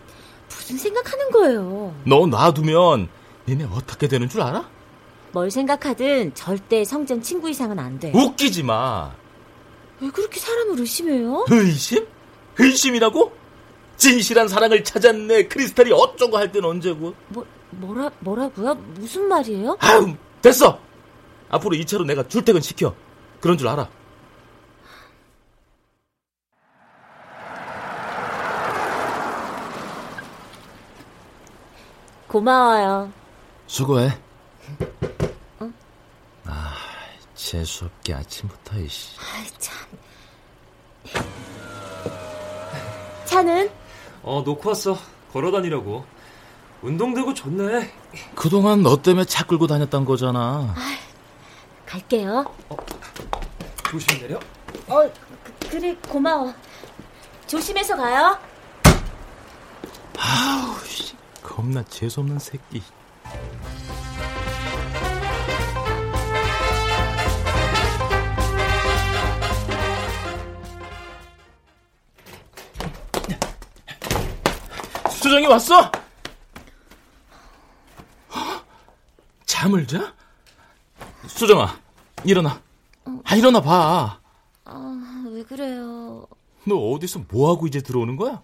무슨 0.48 0.78
생각하는 0.78 1.30
거예요? 1.32 1.94
너 2.06 2.26
놔두면 2.26 3.10
니네 3.50 3.66
어떻게 3.74 4.08
되는 4.08 4.30
줄 4.30 4.42
알아? 4.42 4.66
뭘 5.34 5.52
생각하든 5.52 6.34
절대 6.36 6.86
성재는 6.86 7.22
친구 7.22 7.50
이상은 7.50 7.80
안 7.80 8.00
돼. 8.00 8.14
웃기지 8.16 8.64
마. 8.64 9.12
왜 10.00 10.10
그렇게 10.10 10.40
사람을 10.40 10.80
의심해요? 10.80 11.46
의심? 11.50 12.08
의심이라고? 12.60 13.32
진실한 13.98 14.48
사랑을 14.48 14.84
찾았네. 14.84 15.48
크리스탈이 15.48 15.92
어쩌고 15.92 16.38
할 16.38 16.52
땐 16.52 16.64
언제고. 16.64 17.14
뭐, 17.30 17.46
뭐라, 17.72 18.10
뭐라고요? 18.20 18.74
무슨 18.76 19.28
말이에요? 19.28 19.78
아유, 19.80 20.16
됐어! 20.42 20.80
앞으로 21.50 21.76
이 21.76 21.86
차로 21.86 22.06
내가 22.06 22.28
출퇴근 22.28 22.62
시켜. 22.62 22.94
그런 23.42 23.58
줄 23.58 23.68
알아. 23.68 23.90
고마워요. 32.28 33.12
수고해. 33.68 34.10
어? 35.60 35.72
아, 36.46 36.74
재수없게 37.36 38.14
아침부터 38.14 38.80
이씨. 38.80 39.18
아이 39.20 39.46
참. 39.58 39.76
차는? 43.34 43.70
어, 44.24 44.42
놓고 44.44 44.70
왔어. 44.70 44.98
걸어 45.32 45.52
다니려고. 45.52 46.04
운동되고 46.82 47.34
좋네. 47.34 47.92
그동안 48.36 48.82
너 48.82 49.02
때문에 49.02 49.26
차 49.26 49.46
끌고 49.46 49.68
다녔단 49.68 50.04
거잖아. 50.06 50.74
아, 50.76 50.98
갈게요. 51.86 52.46
어, 52.70 52.78
조심 53.90 54.20
내려. 54.20 54.38
어, 54.88 55.02
그, 55.44 55.70
그래 55.70 55.96
고마워. 56.08 56.54
조심해서 57.46 57.96
가요. 57.96 58.38
아우, 60.18 60.86
씨, 60.86 61.16
겁나 61.44 61.84
재수없는 61.84 62.40
새끼. 62.40 62.82
수정이 75.30 75.46
왔어? 75.46 75.92
잠을 79.46 79.86
자? 79.86 80.16
수정아, 81.28 81.80
일어나. 82.26 82.60
아, 83.26 83.36
일어나 83.36 83.62
봐. 83.62 84.20
아, 84.66 85.24
왜 85.32 85.44
그래요? 85.44 86.26
너 86.66 86.76
어디서 86.76 87.26
뭐하고 87.30 87.68
이제 87.68 87.80
들어오는 87.82 88.16
거야? 88.16 88.42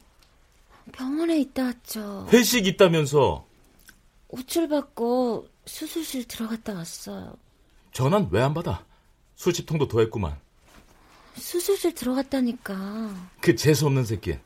병원에 0.92 1.40
있다 1.40 1.64
왔죠. 1.64 2.28
회식 2.32 2.68
있다면서. 2.68 3.48
호출 4.32 4.68
받고 4.70 5.48
수술실 5.66 6.28
들어갔다 6.28 6.74
왔어요. 6.76 7.34
전화는 7.94 8.28
왜 8.32 8.44
안 8.44 8.54
받아? 8.54 8.86
술집통도 9.38 9.88
더했구만. 9.88 10.40
수술실 11.36 11.96
들어갔다니까. 11.96 12.76
그 13.42 13.56
재수없는 13.56 14.06
새끼. 14.06 14.38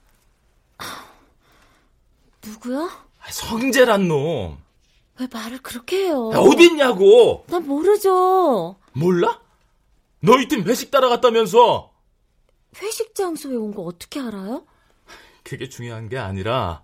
누구요? 2.46 2.90
성재란 3.30 4.08
놈. 4.08 4.58
왜 5.20 5.28
말을 5.32 5.60
그렇게 5.62 6.06
해요? 6.06 6.30
어딨냐고! 6.34 7.44
난 7.48 7.66
모르죠. 7.68 8.78
몰라? 8.94 9.40
너희 10.22 10.48
팀 10.48 10.64
회식 10.64 10.92
따라갔다면서! 10.92 11.92
회식 12.82 13.14
장소에 13.16 13.56
온 13.56 13.74
거 13.74 13.84
어떻게 13.84 14.20
알아요? 14.20 14.64
그게 15.44 15.68
중요한 15.68 16.08
게 16.08 16.18
아니라 16.18 16.82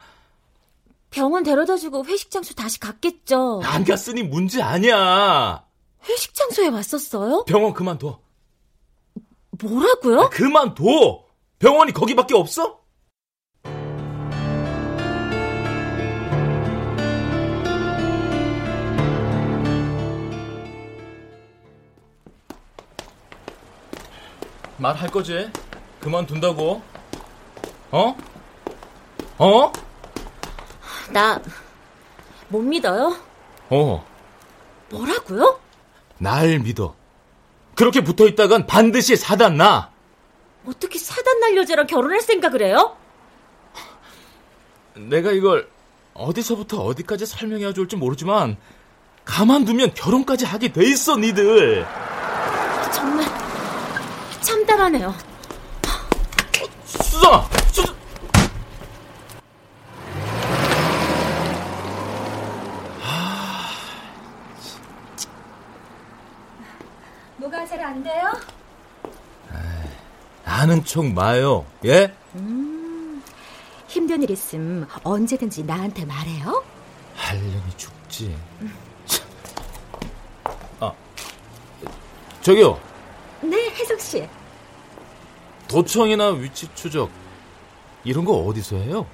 병원 1.12 1.44
데려다주고 1.44 2.06
회식 2.06 2.32
장소 2.32 2.54
다시 2.54 2.80
갔겠죠. 2.80 3.62
안 3.63 3.86
갔으니 3.86 4.24
문제 4.24 4.62
아니야. 4.62 5.65
회식 6.10 6.34
장소에 6.34 6.68
왔었어요? 6.68 7.46
병원 7.46 7.74
그만둬. 7.74 8.20
뭐라고요? 9.62 10.30
그만둬. 10.32 11.24
병원이 11.60 11.94
거기밖에 11.94 12.34
없어? 12.36 12.82
말할 24.86 25.10
거지? 25.10 25.50
그만둔다고? 26.00 26.82
어? 27.91 28.17
어? 29.39 29.71
나 31.12 31.39
못 32.50 32.62
믿어요? 32.62 33.17
어, 33.71 34.06
뭐라고요? 34.91 35.60
날 36.19 36.60
믿어. 36.60 36.93
그렇게 37.74 38.02
붙어 38.04 38.28
있다간 38.28 38.67
반드시 38.67 39.15
사단 39.15 39.58
나. 39.58 39.89
어떻게 40.67 41.00
사단 41.00 41.39
날 41.39 41.58
여자랑 41.58 41.88
결혼할 41.88 42.21
생각을 42.21 42.62
해요? 42.62 42.95
내가 44.93 45.32
이걸 45.32 45.67
어디서부터 46.13 46.84
어디까지 46.84 47.26
설명해야 47.26 47.74
좋을지 47.74 47.95
모르지만 47.95 48.58
가만두면 49.26 49.95
결혼까지 49.95 50.45
하게 50.45 50.71
돼 50.71 50.86
있어 50.86 51.17
니들. 51.17 51.86
정말 54.45 54.65
참담하네요. 54.65 55.13
수정아, 56.86 57.49
수, 57.71 57.84
뭐가 67.38 67.65
잘 67.65 67.81
안 67.81 68.03
돼요? 68.03 68.31
아는 70.45 70.84
척 70.86 71.05
마요. 71.05 71.65
예? 71.86 72.13
힘든 73.88 74.21
일 74.23 74.31
있음 74.31 74.88
언제든지 75.03 75.63
나한테 75.63 76.05
말해요. 76.05 76.63
하려니 77.15 77.77
죽지. 77.77 78.38
아, 80.79 80.91
저기요. 82.41 82.79
네, 83.49 83.69
혜숙 83.69 83.99
씨. 83.99 84.29
도청이나 85.67 86.29
위치 86.29 86.67
추적 86.75 87.10
이런 88.03 88.23
거 88.25 88.34
어디서 88.34 88.77
해요? 88.77 89.08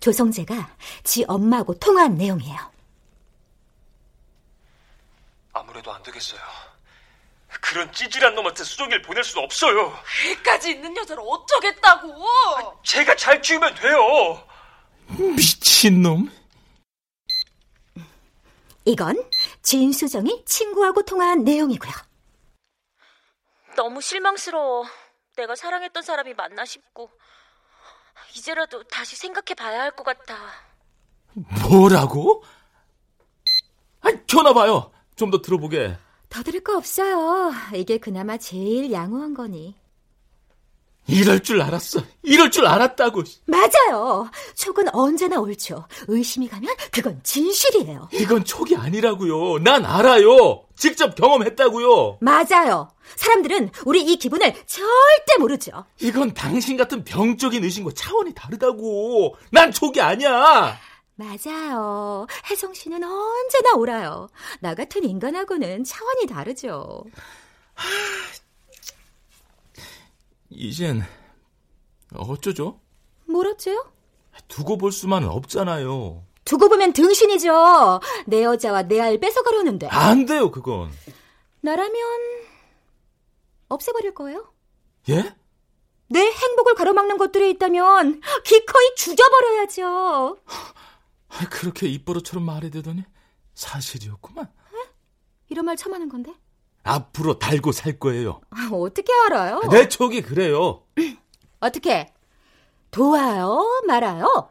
조성재가 0.00 0.76
지 1.02 1.24
엄마하고 1.26 1.74
통화한 1.74 2.16
내용이에요. 2.16 2.58
아무래도 5.52 5.92
안 5.92 6.02
되겠어요. 6.02 6.40
그런 7.60 7.92
찌질한 7.92 8.34
놈한테 8.34 8.64
수정이를 8.64 9.02
보낼 9.02 9.24
수는 9.24 9.44
없어요. 9.44 9.92
애까지 10.30 10.70
있는 10.70 10.96
여자를 10.96 11.22
어쩌겠다고? 11.26 12.14
제가 12.84 13.14
잘 13.16 13.40
키우면 13.40 13.74
돼요. 13.76 14.46
미친놈. 15.18 16.30
이건 18.84 19.28
진수정이 19.62 20.44
친구하고 20.44 21.02
통화한 21.02 21.44
내용이고요. 21.44 21.92
너무 23.76 24.00
실망스러워. 24.00 24.86
내가 25.36 25.54
사랑했던 25.56 26.02
사람이 26.02 26.34
맞나 26.34 26.64
싶고 26.64 27.10
이제라도 28.34 28.84
다시 28.84 29.16
생각해 29.16 29.54
봐야 29.56 29.82
할 29.82 29.90
것 29.90 30.04
같아. 30.04 30.36
뭐라고? 31.68 32.42
아, 34.00 34.08
켜놔봐요. 34.26 34.92
좀 35.16 35.30
더 35.30 35.42
들어보게. 35.42 35.96
더 36.36 36.42
들을 36.42 36.60
거 36.60 36.76
없어요. 36.76 37.50
이게 37.74 37.96
그나마 37.96 38.36
제일 38.36 38.92
양호한 38.92 39.32
거니. 39.32 39.74
이럴 41.08 41.40
줄 41.40 41.62
알았어. 41.62 42.02
이럴 42.22 42.50
줄 42.50 42.66
알았다고. 42.66 43.22
맞아요. 43.46 44.28
촉은 44.54 44.94
언제나 44.94 45.40
옳죠. 45.40 45.86
의심이 46.08 46.46
가면 46.48 46.74
그건 46.92 47.20
진실이에요. 47.22 48.10
이건 48.12 48.44
촉이 48.44 48.76
아니라고요. 48.76 49.62
난 49.62 49.86
알아요. 49.86 50.64
직접 50.76 51.14
경험했다고요. 51.14 52.18
맞아요. 52.20 52.90
사람들은 53.14 53.70
우리 53.86 54.02
이 54.02 54.16
기분을 54.16 54.52
절대 54.66 55.38
모르죠. 55.38 55.86
이건 56.00 56.34
당신 56.34 56.76
같은 56.76 57.02
병적인 57.02 57.64
의심과 57.64 57.92
차원이 57.94 58.34
다르다고. 58.34 59.36
난 59.52 59.72
촉이 59.72 60.00
아니야. 60.02 60.76
맞아요. 61.16 62.26
혜성 62.50 62.74
씨는 62.74 63.02
언제나 63.02 63.72
옳아요. 63.74 64.28
나 64.60 64.74
같은 64.74 65.02
인간하고는 65.04 65.84
차원이 65.84 66.26
다르죠. 66.26 67.04
이젠 70.50 71.02
어쩌죠? 72.14 72.80
뭘 73.24 73.46
어째요? 73.48 73.90
두고 74.48 74.76
볼 74.76 74.92
수만은 74.92 75.28
없잖아요. 75.28 76.22
두고 76.44 76.68
보면 76.68 76.92
등신이죠. 76.92 78.00
내 78.26 78.44
여자와 78.44 78.82
내알 78.82 79.18
뺏어가려는데. 79.18 79.88
안 79.88 80.26
돼요, 80.26 80.50
그건. 80.50 80.92
나라면 81.62 81.96
없애버릴 83.68 84.14
거예요. 84.14 84.52
예? 85.08 85.34
내 86.08 86.20
행복을 86.20 86.74
가로막는 86.74 87.16
것들이 87.18 87.50
있다면 87.50 88.20
기꺼이 88.44 88.94
죽여버려야죠. 88.96 90.36
그렇게 91.50 91.88
입버릇처럼 91.88 92.44
말해대더니 92.44 93.04
사실이었구만. 93.54 94.48
이런 95.48 95.64
말 95.64 95.76
처음 95.76 95.94
하는 95.94 96.08
건데? 96.08 96.34
앞으로 96.82 97.38
달고 97.38 97.72
살 97.72 97.98
거예요. 97.98 98.40
아, 98.50 98.68
어떻게 98.72 99.12
알아요? 99.26 99.60
내 99.70 99.88
촉이 99.88 100.22
그래요. 100.22 100.84
어떻게? 101.60 102.12
도와요? 102.90 103.82
말아요? 103.86 104.50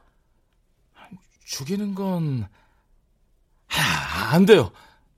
죽이는 1.45 1.95
건... 1.95 2.47
하, 3.67 4.33
안 4.35 4.45
돼요. 4.45 4.71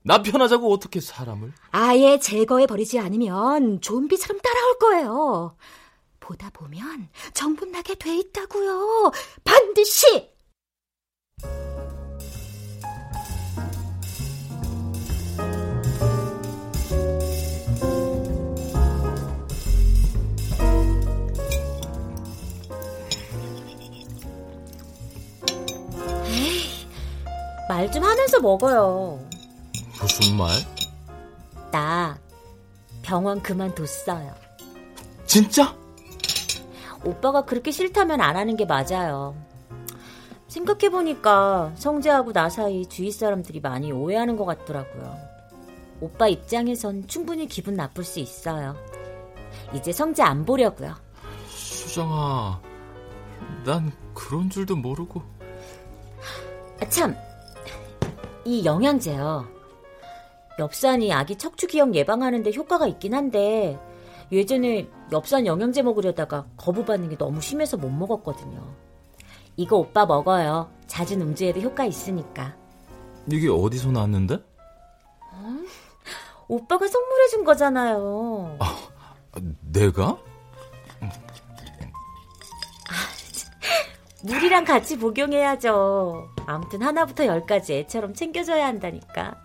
나 0.03 0.21
편하자고 0.21 0.71
어떻게 0.71 0.99
사람을? 1.01 1.53
아예 1.71 2.19
제거해버리지 2.19 2.99
않으면 2.99 3.81
좀비처럼 3.81 4.39
따라올 4.41 4.77
거예요. 4.79 5.57
보다 6.19 6.49
보면 6.51 7.09
정분나게 7.33 7.95
돼 7.95 8.15
있다고요. 8.17 9.11
반드시! 9.43 10.29
말 27.77 27.91
좀 27.91 28.03
하면서 28.03 28.39
먹어요. 28.39 29.19
무슨 30.01 30.35
말? 30.35 30.49
나 31.71 32.17
병원 33.03 33.39
그만뒀어요. 33.43 34.33
진짜? 35.27 35.75
오빠가 37.05 37.45
그렇게 37.45 37.69
싫다면 37.69 38.19
안 38.19 38.35
하는 38.35 38.55
게 38.55 38.65
맞아요. 38.65 39.35
생각해보니까 40.47 41.73
성재하고 41.75 42.33
나 42.33 42.49
사이 42.49 42.87
주위 42.87 43.11
사람들이 43.11 43.59
많이 43.59 43.91
오해하는 43.91 44.37
것 44.37 44.45
같더라고요. 44.45 45.15
오빠 46.01 46.27
입장에선 46.27 47.07
충분히 47.07 47.47
기분 47.47 47.75
나쁠 47.75 48.03
수 48.03 48.19
있어요. 48.19 48.75
이제 49.75 49.91
성재 49.91 50.23
안 50.23 50.45
보려고요. 50.45 50.95
수정아, 51.47 52.59
난 53.65 53.91
그런 54.15 54.49
줄도 54.49 54.75
모르고. 54.77 55.21
아, 56.81 56.89
참, 56.89 57.15
이 58.47 58.63
영양제요. 58.63 59.45
엽산이 60.57 61.11
아기 61.11 61.37
척추 61.37 61.67
기형 61.67 61.93
예방하는데 61.93 62.49
효과가 62.53 62.87
있긴 62.87 63.13
한데 63.13 63.77
예전에 64.31 64.89
엽산 65.11 65.45
영양제 65.45 65.81
먹으려다가 65.81 66.45
거부 66.55 66.85
반응이 66.85 67.17
너무 67.17 67.41
심해서 67.41 67.75
못 67.75 67.89
먹었거든요. 67.89 68.73
이거 69.57 69.75
오빠 69.75 70.05
먹어요. 70.05 70.71
잦은 70.87 71.21
음주에도 71.21 71.59
효과 71.59 71.83
있으니까. 71.83 72.55
이게 73.29 73.49
어디서 73.49 73.91
나왔는데? 73.91 74.37
오빠가 76.47 76.87
선물해준 76.87 77.43
거잖아요. 77.43 78.57
내가? 79.59 80.17
물이랑 84.27 84.65
같이 84.65 84.97
복용해야죠. 84.99 86.27
아무튼 86.45 86.81
하나부터 86.81 87.25
열까지 87.25 87.75
애처럼 87.75 88.13
챙겨줘야 88.13 88.67
한다니까. 88.67 89.35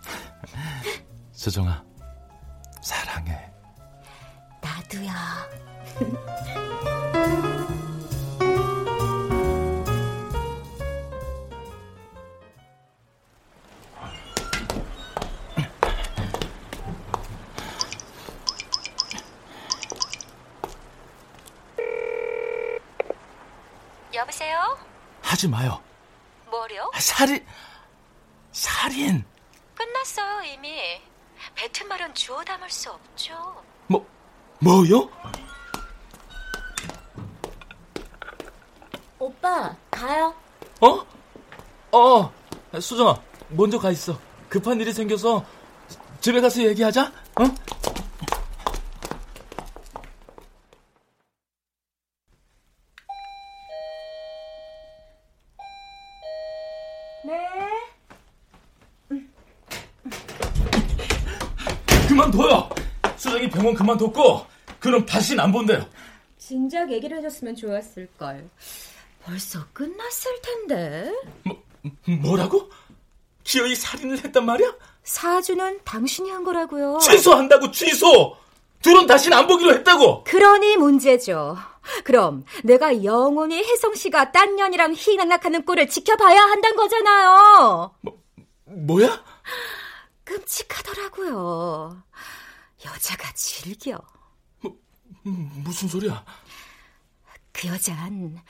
수정아, 1.31 1.83
사랑해. 2.81 3.49
나도요. 4.61 5.09
하지 25.33 25.47
마요. 25.47 25.81
뭐요? 26.51 26.91
아, 26.93 26.99
살인, 26.99 27.43
살인. 28.51 29.25
끝났어요, 29.73 30.43
이미. 30.43 31.01
뱉은 31.55 31.87
말은 31.89 32.13
주워 32.13 32.43
담을 32.43 32.69
수 32.69 32.91
없죠. 32.91 33.33
뭐, 33.87 34.05
뭐요? 34.59 35.09
오빠, 39.17 39.75
가요. 39.89 40.35
어? 40.81 41.03
어, 41.97 42.31
수정아, 42.79 43.19
먼저 43.49 43.79
가 43.79 43.89
있어. 43.89 44.19
급한 44.49 44.79
일이 44.79 44.93
생겨서 44.93 45.43
집에 46.21 46.41
가서 46.41 46.61
얘기하자. 46.61 47.11
어? 47.39 47.43
네. 57.25 57.39
그만둬요. 62.09 62.69
수정이 63.15 63.49
병원 63.49 63.72
그만뒀고 63.83 64.45
그럼 64.79 65.05
다시는 65.05 65.43
안 65.43 65.51
본대요. 65.51 65.85
진작 66.37 66.91
얘기를 66.91 67.17
해줬으면 67.17 67.55
좋았을 67.55 68.07
걸. 68.17 68.49
벌써 69.23 69.59
끝났을 69.73 70.31
텐데. 70.41 71.13
뭐, 71.43 71.61
뭐라고? 72.21 72.69
기어이 73.43 73.75
살인을 73.75 74.23
했단 74.23 74.45
말이야? 74.45 74.73
사주는 75.03 75.79
당신이 75.83 76.29
한 76.31 76.43
거라고요. 76.43 76.97
취소한다고 76.99 77.71
취소! 77.71 78.37
둘은 78.81 79.05
다시는 79.05 79.37
안 79.37 79.47
보기로 79.47 79.73
했다고! 79.73 80.23
그러니 80.23 80.77
문제죠. 80.77 81.57
그럼 82.05 82.45
내가 82.63 83.03
영원히 83.03 83.57
혜성 83.63 83.95
씨가 83.95 84.31
딴 84.31 84.55
년이랑 84.55 84.93
희낙낙하는 84.93 85.65
꼴을 85.65 85.89
지켜봐야 85.89 86.39
한다는 86.41 86.77
거잖아요. 86.77 87.95
뭐야? 88.65 89.23
끔찍하더라고요. 90.23 92.01
여자가 92.85 93.31
즐겨. 93.33 93.99
무슨 95.23 95.87
소리야? 95.87 96.23
그 97.51 97.67
여잔 97.67 98.41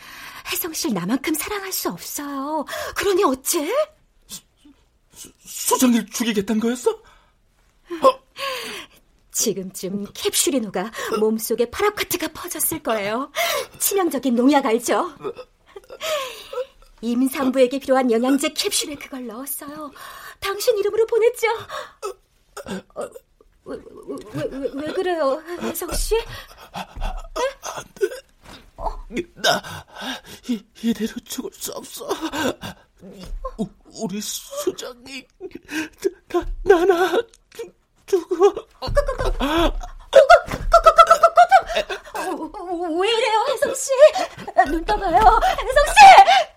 혜성 0.52 0.74
씨를 0.74 0.96
나만큼 0.96 1.34
사랑할 1.34 1.72
수 1.72 1.90
없어요. 1.90 2.66
그러니 2.96 3.24
어째? 3.24 3.70
수정이를 5.46 6.08
죽이겠다는 6.10 6.62
거였어? 6.62 6.92
어? 6.92 8.24
지금쯤 9.32 10.08
캡슐이 10.14 10.62
녹아 10.62 10.92
몸속에 11.20 11.70
파라카트가 11.70 12.30
퍼졌을 12.30 12.82
거예요. 12.82 13.32
치명적인 13.80 14.36
농약 14.36 14.66
알죠? 14.66 15.14
임산부에게 17.02 17.80
필요한 17.80 18.10
영양제 18.10 18.54
캡슐에 18.54 18.96
그걸 18.96 19.28
넣었어요. 19.28 19.92
당신 20.40 20.78
이름으로 20.78 21.06
보냈죠? 21.06 21.48
어, 22.96 23.10
왜, 23.66 23.78
왜, 23.78 24.44
왜, 24.52 24.70
왜 24.74 24.94
그래요, 24.94 25.42
혜성 25.62 25.92
씨? 25.94 26.16
나 29.36 29.62
이, 30.50 30.62
이대로 30.82 31.14
죽을 31.24 31.52
수 31.54 31.72
없어. 31.72 32.08
우, 33.58 33.68
우리 34.02 34.20
수정이 34.22 35.26
나 36.28 36.46
나나 36.64 37.12
죽어. 38.06 38.54
왜 43.00 43.10
이래요, 43.10 43.46
혜성 43.50 43.74
씨? 43.76 43.92
눈 44.68 44.84
떠봐요, 44.86 45.10
혜성 45.18 45.86
씨, 45.88 46.06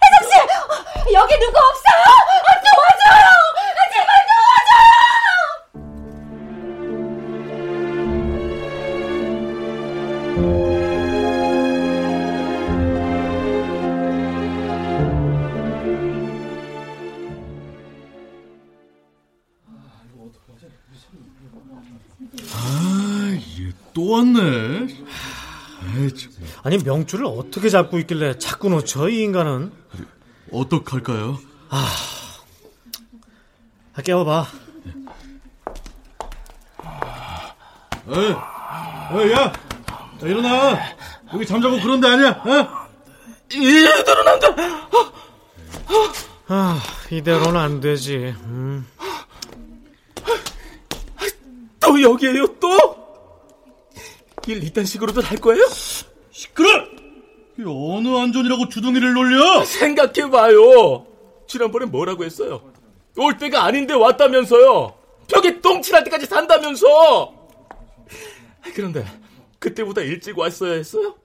혜성 0.03 0.31
씨, 0.31 1.13
여기 1.15 1.39
누구 1.39 1.59
없어요? 1.59 2.05
제발 2.37 2.63
도와줘요. 2.63 3.27
또 23.97 24.11
왔네. 24.11 24.41
에이, 25.97 26.15
참. 26.15 26.31
아니 26.63 26.77
명줄을 26.77 27.25
어떻게 27.25 27.71
잡고 27.71 27.99
있길래 28.01 28.37
자꾸 28.39 28.69
놓쳐 28.69 29.09
이 29.09 29.23
인간은? 29.23 29.73
어떡할까요? 30.53 31.39
아, 31.71 31.87
깨워봐. 34.05 34.47
에이, 38.09 38.35
에이, 39.15 39.33
야, 39.33 39.53
야, 40.23 40.29
일어나. 40.29 40.79
여기 41.33 41.47
잠자고 41.47 41.81
그런 41.81 42.01
데 42.01 42.09
아니야, 42.09 42.31
어? 42.31 42.87
이대로는 43.51 44.29
안 44.33 44.41
돼! 44.41 44.47
아, 46.49 46.81
이대로는 47.11 47.61
안 47.61 47.81
되지. 47.81 48.35
음. 48.45 48.87
또 51.81 52.03
여기에요, 52.03 52.47
또? 52.59 52.97
일 54.47 54.63
이딴 54.63 54.85
식으로도 54.85 55.23
할 55.23 55.39
거예요? 55.39 55.65
시끄러! 56.31 56.69
이 57.59 57.63
어느 57.63 58.09
안전이라고 58.17 58.69
주둥이를 58.69 59.15
놀려? 59.15 59.65
생각해봐요. 59.65 61.07
지난번에 61.49 61.87
뭐라고 61.87 62.25
했어요? 62.25 62.61
올 63.17 63.39
때가 63.39 63.65
아닌데 63.65 63.95
왔다면서요. 63.95 64.95
벽에 65.29 65.61
똥칠할 65.61 66.05
때까지 66.05 66.27
산다면서. 66.27 67.33
그런데 68.75 69.05
그때보다 69.59 70.03
일찍 70.03 70.39
왔어야 70.39 70.73
했어요? 70.75 71.17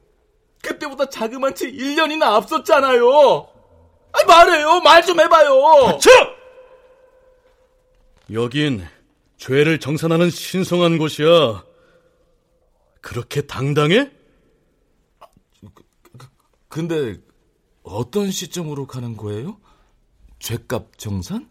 그때보다 0.62 1.10
자그마치 1.10 1.72
1년이나 1.72 2.24
앞섰잖아요. 2.24 3.10
아, 4.14 4.26
말해요. 4.28 4.80
말 4.82 5.02
좀 5.06 5.20
해봐요. 5.20 5.98
쳐! 6.00 6.10
여긴 8.32 8.86
죄를 9.38 9.80
정산하는 9.80 10.30
신성한 10.30 10.98
곳이야. 10.98 11.66
그렇게 13.02 13.42
당당해? 13.42 14.12
근데 16.70 17.18
어떤 17.84 18.32
시점으로 18.32 18.88
가는 18.88 19.18
거예요? 19.18 19.60
죄값 20.40 20.98
정산? 20.98 21.50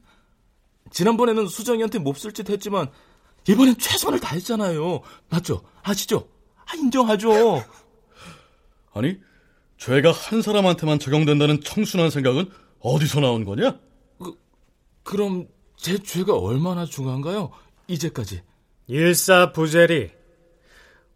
지난번에는 0.90 1.46
수정이한테 1.46 1.98
몹쓸 1.98 2.32
짓 2.32 2.48
했지만 2.48 2.90
이번엔 3.48 3.76
최선을 3.78 4.20
다했잖아요. 4.20 5.00
맞죠? 5.28 5.62
아시죠? 5.82 6.28
아, 6.70 6.76
인정하죠. 6.76 7.64
아니, 8.92 9.18
죄가 9.76 10.12
한 10.12 10.42
사람한테만 10.42 10.98
적용된다는 10.98 11.60
청순한 11.62 12.10
생각은 12.10 12.50
어디서 12.80 13.20
나온 13.20 13.44
거냐? 13.44 13.78
그럼 15.02 15.48
제 15.76 15.98
죄가 15.98 16.36
얼마나 16.36 16.84
중요한가요? 16.84 17.50
이제까지. 17.88 18.42
일사부재리. 18.86 20.10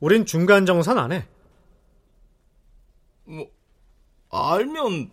우린 0.01 0.27
중간 0.27 0.67
정산 0.67 0.99
안 0.99 1.13
해. 1.13 1.27
뭐 3.25 3.47
알면 4.31 5.11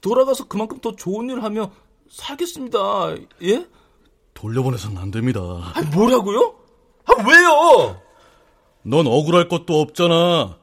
돌아가서 0.00 0.48
그만큼 0.48 0.80
더 0.80 0.94
좋은 0.94 1.30
일 1.30 1.42
하며 1.42 1.72
살겠습니다. 2.10 3.16
예? 3.42 3.66
돌려보내선 4.34 4.96
안 4.98 5.10
됩니다. 5.10 5.40
아, 5.40 5.82
뭐라고요? 5.94 6.54
아, 7.06 7.12
왜요? 7.26 8.00
넌 8.82 9.06
억울할 9.06 9.48
것도 9.48 9.80
없잖아. 9.80 10.58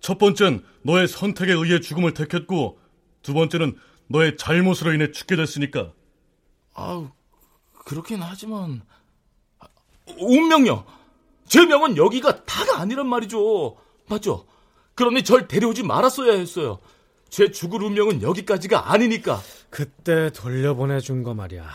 첫 0.00 0.18
번째는 0.18 0.64
너의 0.82 1.08
선택에 1.08 1.52
의해 1.52 1.80
죽음을 1.80 2.14
택했고, 2.14 2.78
두 3.22 3.32
번째는 3.32 3.76
너의 4.08 4.36
잘못으로 4.36 4.92
인해 4.92 5.10
죽게 5.10 5.36
됐으니까. 5.36 5.92
아, 6.74 7.10
그렇긴 7.84 8.20
하지만 8.22 8.82
아, 9.60 9.66
운명요. 10.18 10.84
제 11.46 11.64
명은 11.64 11.96
여기가 11.96 12.44
다가 12.44 12.80
아니란 12.80 13.06
말이죠. 13.06 13.76
맞죠? 14.08 14.46
그러니 14.94 15.24
절 15.24 15.48
데려오지 15.48 15.82
말았어야 15.82 16.32
했어요. 16.32 16.80
제 17.28 17.50
죽을 17.50 17.82
운명은 17.82 18.22
여기까지가 18.22 18.92
아니니까. 18.92 19.40
그때 19.70 20.30
돌려보내준 20.30 21.22
거 21.22 21.34
말이야. 21.34 21.68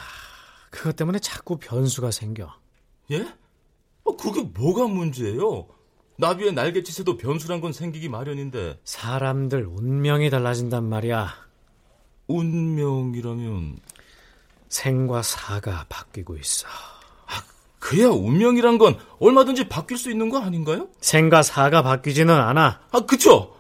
그것 0.70 0.96
때문에 0.96 1.20
자꾸 1.20 1.58
변수가 1.58 2.12
생겨. 2.12 2.54
예? 3.12 3.28
어, 4.10 4.18
그게 4.18 4.42
뭐가 4.42 4.88
문제예요? 4.88 5.68
나비의 6.18 6.54
날갯짓에도 6.54 7.18
변수란 7.18 7.62
건 7.62 7.72
생기기 7.72 8.10
마련인데. 8.10 8.80
사람들 8.84 9.68
운명이 9.68 10.30
달라진단 10.30 10.84
말이야. 10.84 11.30
운명이라면 12.28 13.78
생과 14.68 15.22
사가 15.22 15.86
바뀌고 15.90 16.38
있어. 16.38 16.68
아, 16.68 17.44
그야 17.80 18.10
운명이란 18.10 18.78
건 18.80 18.98
얼마든지 19.20 19.70
바뀔 19.70 19.98
수 19.98 20.12
있는 20.12 20.30
거 20.30 20.40
아닌가요? 20.40 20.90
생과 21.02 21.44
사가 21.44 21.84
바뀌지는 21.84 22.34
않아. 22.34 22.82
아, 22.92 23.00
그쵸? 23.06 23.56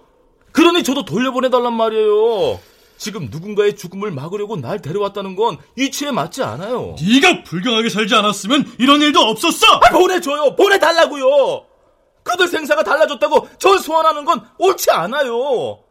그러니 0.51 0.83
저도 0.83 1.05
돌려보내달란 1.05 1.73
말이에요. 1.73 2.59
지금 2.99 3.29
누군가의 3.31 3.77
죽음을 3.77 4.11
막으려고 4.11 4.57
날 4.57 4.81
데려왔다는 4.81 5.37
건 5.37 5.57
이치에 5.77 6.11
맞지 6.11 6.43
않아요. 6.43 6.95
네가 7.01 7.43
불경하게 7.45 7.87
살지 7.87 8.13
않았으면 8.13 8.75
이런 8.77 9.01
일도 9.01 9.21
없었어. 9.21 9.65
아, 9.67 9.89
보내줘요. 9.89 10.55
보내달라고요. 10.57 11.65
그들 12.23 12.49
생사가 12.49 12.83
달라졌다고 12.83 13.57
전 13.57 13.79
소환하는 13.79 14.25
건 14.25 14.45
옳지 14.59 14.91
않아요. 14.91 15.81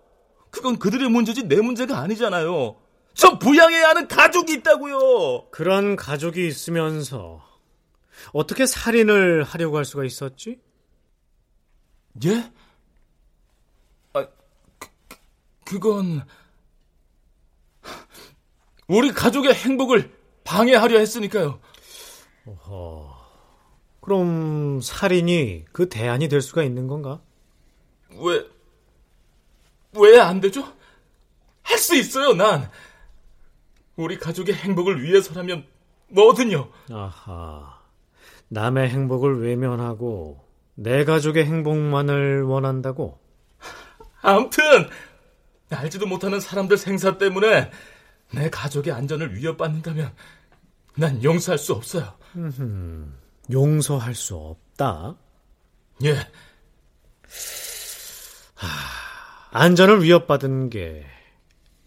그건 0.51 0.79
그들의 0.79 1.09
문제지 1.09 1.45
내 1.45 1.57
문제가 1.63 1.99
아니잖아요. 1.99 2.77
저 3.15 3.39
부양해야 3.39 3.89
하는 3.89 4.07
가족이 4.07 4.53
있다고요. 4.53 5.49
그런 5.51 5.97
가족이 5.97 6.47
있으면서 6.47 7.43
어떻게 8.33 8.67
살인을 8.67 9.45
하려고 9.45 9.79
할 9.79 9.87
수가 9.87 10.05
있었지? 10.05 10.61
예? 12.27 12.53
아, 14.13 14.27
그, 14.79 14.89
그건 15.65 16.23
우리 18.89 19.13
가족의 19.13 19.55
행복을 19.55 20.11
방해하려 20.45 20.99
했으니까요. 20.99 21.61
어허. 22.47 23.17
그럼 24.01 24.81
살인이 24.81 25.67
그 25.73 25.89
대안이 25.89 26.29
될 26.29 26.41
수가 26.41 26.63
있는 26.63 26.87
건가? 26.87 27.21
왜, 28.19 28.47
왜 29.93 30.19
안 30.19 30.41
되죠? 30.41 30.65
할 31.63 31.77
수 31.79 31.95
있어요, 31.97 32.33
난. 32.33 32.71
우리 33.97 34.17
가족의 34.19 34.55
행복을 34.55 35.03
위해서라면 35.03 35.67
뭐든요. 36.09 36.71
아하. 36.91 37.79
남의 38.49 38.89
행복을 38.89 39.43
외면하고 39.43 40.43
내 40.75 41.05
가족의 41.05 41.45
행복만을 41.45 42.43
원한다고? 42.45 43.19
암튼 44.23 44.89
알지도 45.71 46.07
못하는 46.07 46.41
사람들 46.41 46.79
생사 46.79 47.19
때문에 47.19 47.71
내 48.33 48.51
가족의 48.51 48.93
안전을 48.93 49.35
위협받는다면 49.37 50.15
난 50.97 51.23
용서할 51.23 51.59
수 51.59 51.73
없어요. 51.73 52.15
음흠, 52.37 53.13
용서할 53.51 54.15
수 54.15 54.37
없다? 54.37 55.17
예. 56.05 56.15
하, 58.55 58.69
안전을 59.53 60.03
위협받은 60.03 60.71
게 60.71 61.07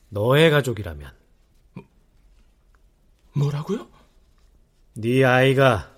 너의 0.10 0.50
가족이라면 0.50 1.12
뭐라고요? 3.34 3.88
네 4.96 5.24
아이가 5.24 5.96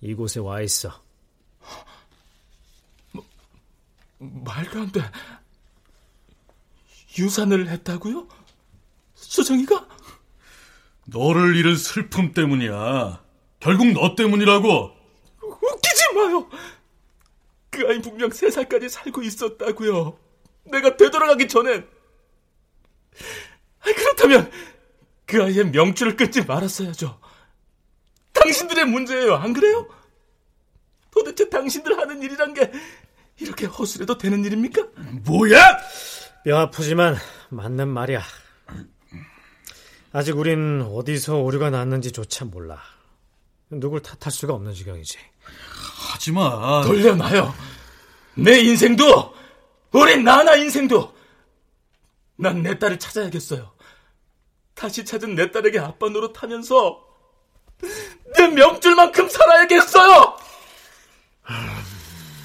이곳에 0.00 0.40
와 0.40 0.60
있어. 0.62 1.02
뭐, 3.12 3.24
말도 4.18 4.80
안 4.80 4.92
돼. 4.92 5.02
유산을 7.18 7.68
했다고요? 7.68 8.26
수정이가? 9.30 9.86
너를 11.06 11.54
잃은 11.54 11.76
슬픔 11.76 12.32
때문이야. 12.32 13.22
결국 13.60 13.92
너 13.92 14.16
때문이라고. 14.16 14.90
웃기지 15.40 16.14
마요. 16.14 16.50
그 17.70 17.86
아이 17.88 18.00
분명 18.02 18.30
세 18.30 18.50
살까지 18.50 18.88
살고 18.88 19.22
있었다고요. 19.22 20.18
내가 20.64 20.96
되돌아가기 20.96 21.46
전엔. 21.46 21.88
그렇다면 23.80 24.50
그 25.26 25.44
아이의 25.44 25.70
명줄을 25.70 26.16
끊지 26.16 26.44
말았어야죠. 26.44 27.20
당신들의 28.32 28.84
문제예요, 28.86 29.36
안 29.36 29.52
그래요? 29.52 29.88
도대체 31.12 31.48
당신들 31.48 31.96
하는 31.98 32.20
일이란 32.20 32.52
게 32.52 32.72
이렇게 33.38 33.66
허술해도 33.66 34.18
되는 34.18 34.44
일입니까? 34.44 34.88
뭐야? 35.24 35.78
뼈 36.44 36.58
아프지만 36.58 37.16
맞는 37.50 37.86
말이야. 37.88 38.22
아직 40.12 40.36
우린 40.36 40.82
어디서 40.82 41.36
오류가 41.38 41.70
났는지조차 41.70 42.46
몰라. 42.46 42.80
누굴 43.70 44.00
탓할 44.02 44.32
수가 44.32 44.54
없는 44.54 44.74
지경이지. 44.74 45.18
하지마. 46.12 46.82
돌려놔요. 46.82 47.54
내 48.34 48.58
인생도, 48.60 49.34
우리 49.92 50.22
나나 50.22 50.56
인생도. 50.56 51.14
난 52.36 52.62
내 52.62 52.78
딸을 52.78 52.98
찾아야겠어요. 52.98 53.70
다시 54.74 55.04
찾은 55.04 55.34
내 55.34 55.50
딸에게 55.50 55.78
아빠 55.78 56.08
노릇하면서 56.08 57.00
내 58.36 58.48
명줄만큼 58.48 59.28
살아야겠어요. 59.28 60.36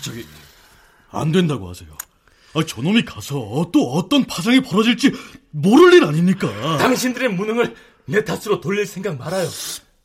저기 0.03 0.27
안 1.11 1.31
된다고 1.31 1.69
하세요. 1.69 1.89
아, 2.53 2.63
저놈이 2.65 3.05
가서 3.05 3.69
또 3.71 3.93
어떤 3.93 4.25
파장이 4.25 4.59
벌어질지 4.61 5.11
모를 5.55 5.93
일 5.93 6.03
아닙니까? 6.03 6.47
당신들의 6.77 7.29
무능을 7.29 7.75
내 8.05 8.23
탓으로 8.25 8.59
돌릴 8.59 8.85
생각 8.85 9.17
말아요. 9.17 9.47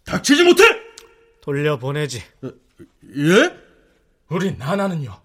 닥치지 0.04 0.44
못해! 0.44 0.62
돌려보내지. 1.42 2.22
예? 2.44 3.56
우리 4.28 4.56
나나는요. 4.56 5.20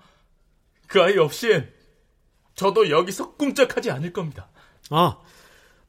그 0.88 1.01
아이 1.01 1.17
없인 1.17 1.69
저도 2.55 2.89
여기서 2.89 3.36
꿈쩍하지 3.36 3.91
않을 3.91 4.13
겁니다. 4.13 4.49
아, 4.89 5.17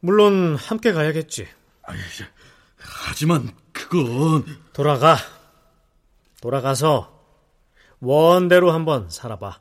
물론 0.01 0.57
함께 0.57 0.93
가야겠지. 0.93 1.49
하지만 2.77 3.51
그건 3.73 4.45
돌아가. 4.75 5.17
돌아가서 6.43 7.25
원대로 8.01 8.71
한번 8.71 9.09
살아봐. 9.09 9.61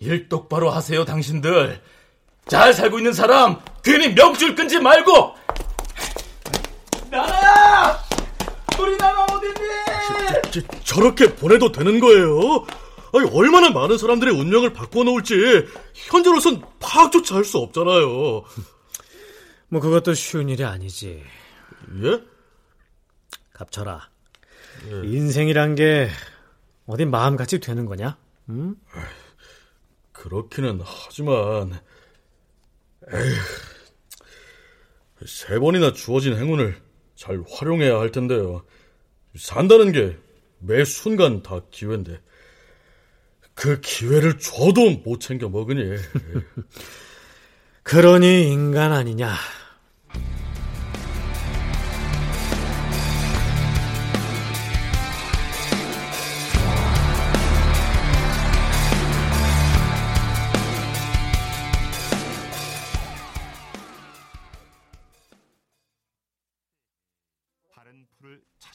일 0.00 0.28
똑바로 0.28 0.70
하세요, 0.70 1.04
당신들. 1.04 1.80
잘 2.48 2.72
살고 2.72 2.98
있는 2.98 3.12
사람 3.12 3.60
괜히 3.82 4.12
명줄 4.14 4.54
끊지 4.54 4.80
말고. 4.80 5.34
나나야, 7.10 7.98
우리 8.80 8.96
나나 8.96 9.24
어딨니? 9.24 9.54
저, 10.52 10.60
저, 10.60 10.80
저렇게 10.84 11.34
보내도 11.34 11.72
되는 11.72 12.00
거예요? 12.00 12.66
아니, 13.14 13.30
얼마나 13.32 13.70
많은 13.70 13.96
사람들의 13.96 14.34
운명을 14.34 14.72
바꿔놓을지 14.74 15.66
현재로선 15.94 16.62
파악조차 16.80 17.36
할 17.36 17.44
수 17.44 17.58
없잖아요. 17.58 18.44
뭐 19.70 19.80
그것도 19.80 20.14
쉬운 20.14 20.48
일이 20.48 20.64
아니지. 20.64 21.22
예? 22.02 22.20
갑철아. 23.52 24.08
예. 24.90 25.08
인생이란 25.08 25.74
게 25.74 26.08
어디 26.86 27.04
마음같이 27.04 27.60
되는 27.60 27.84
거냐? 27.86 28.16
응? 28.50 28.76
그렇기는 30.12 30.80
하지만 30.84 31.78
에휴, 33.12 33.34
세 35.26 35.58
번이나 35.58 35.92
주어진 35.92 36.36
행운을 36.36 36.76
잘 37.14 37.42
활용해야 37.48 37.98
할 37.98 38.10
텐데요. 38.12 38.64
산다는 39.36 39.92
게 39.92 40.16
매 40.60 40.84
순간 40.84 41.42
다 41.42 41.60
기회인데 41.70 42.20
그 43.54 43.80
기회를 43.80 44.38
줘도 44.38 44.90
못 45.04 45.20
챙겨 45.20 45.48
먹으니 45.48 45.96
그러니 47.82 48.52
인간 48.52 48.92
아니냐? 48.92 49.34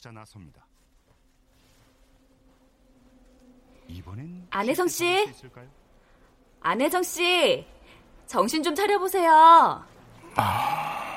찾아 0.04 0.12
나섭니다. 0.12 0.66
이번엔 3.88 4.48
안혜성 4.50 4.86
씨, 4.86 5.24
안혜정 6.60 7.02
씨, 7.02 7.66
정신 8.26 8.62
좀 8.62 8.74
차려보세요. 8.74 9.82
아, 10.36 11.16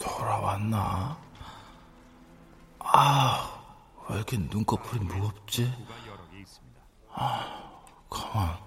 돌아왔나? 0.00 1.16
아, 2.80 3.76
왜 4.08 4.16
이렇게 4.16 4.36
눈꺼풀이 4.36 5.04
무겁지? 5.04 5.72
아, 7.12 7.80
가만. 8.10 8.58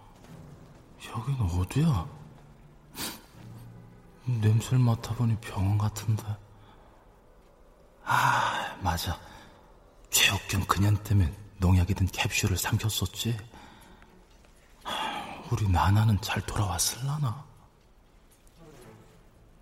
여긴 1.10 1.36
어디야? 1.42 2.08
냄새를 4.26 4.80
맡아보니 4.80 5.36
병원 5.42 5.78
같은데. 5.78 6.24
아, 8.12 8.76
맞아. 8.82 9.20
최옥경 10.10 10.66
그년 10.66 10.98
때문에 11.04 11.32
농약이 11.60 11.94
든 11.94 12.08
캡슐을 12.08 12.58
삼켰었지. 12.58 13.38
우리 15.52 15.70
나나는 15.70 16.20
잘 16.20 16.42
돌아왔을라나? 16.42 17.46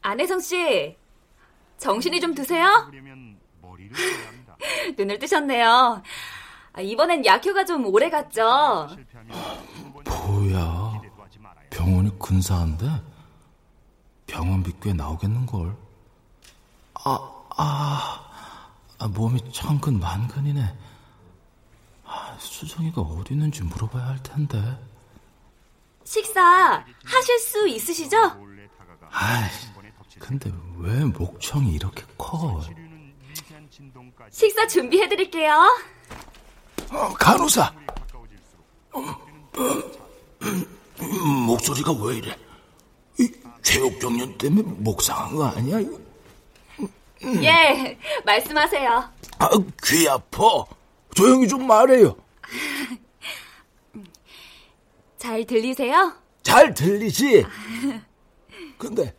안혜성 0.02 0.40
씨, 0.40 0.96
정신이 1.78 2.22
좀 2.22 2.34
드세요? 2.34 2.90
눈을 4.98 5.20
뜨셨네요. 5.20 6.02
아, 6.72 6.82
이번엔 6.82 7.26
약효가 7.26 7.66
좀 7.66 7.86
오래 7.86 8.10
갔죠? 8.10 8.88
뭐야, 10.06 11.02
병원이 11.70 12.18
근사한데? 12.18 12.86
병원비 14.26 14.72
꽤 14.82 14.94
나오겠는걸. 14.94 15.76
아, 17.04 17.34
아, 17.58 18.27
아 19.00 19.08
몸이 19.08 19.52
천근 19.52 20.00
만근이네. 20.00 20.76
아, 22.06 22.38
수정이가 22.40 23.02
어디 23.02 23.34
있는지 23.34 23.64
물어봐야 23.64 24.08
할 24.08 24.24
텐데. 24.24 24.58
식사 26.04 26.84
하실 27.04 27.40
수 27.40 27.68
있으시죠? 27.68 28.18
아이, 29.12 29.50
근데 30.20 30.52
왜 30.78 31.04
목청이 31.04 31.74
이렇게 31.74 32.04
커? 32.18 32.62
식사 34.32 34.66
준비해 34.68 35.08
드릴게요. 35.10 35.54
어, 36.92 37.14
간호사. 37.14 37.74
목소리가 41.46 41.92
왜 41.92 42.18
이래? 42.18 42.38
체육 43.62 44.00
경련 44.00 44.38
때문에 44.38 44.64
목 44.78 45.02
상한 45.02 45.36
거 45.36 45.46
아니야? 45.46 45.80
예, 47.24 47.98
말씀하세요. 48.26 49.10
아, 49.40 49.50
귀 49.84 50.08
아파. 50.08 50.66
조용히 51.16 51.48
좀 51.48 51.66
말해요. 51.66 52.16
잘 55.18 55.46
들리세요? 55.46 56.14
잘 56.44 56.74
들리지? 56.74 57.46
근데 58.78 59.14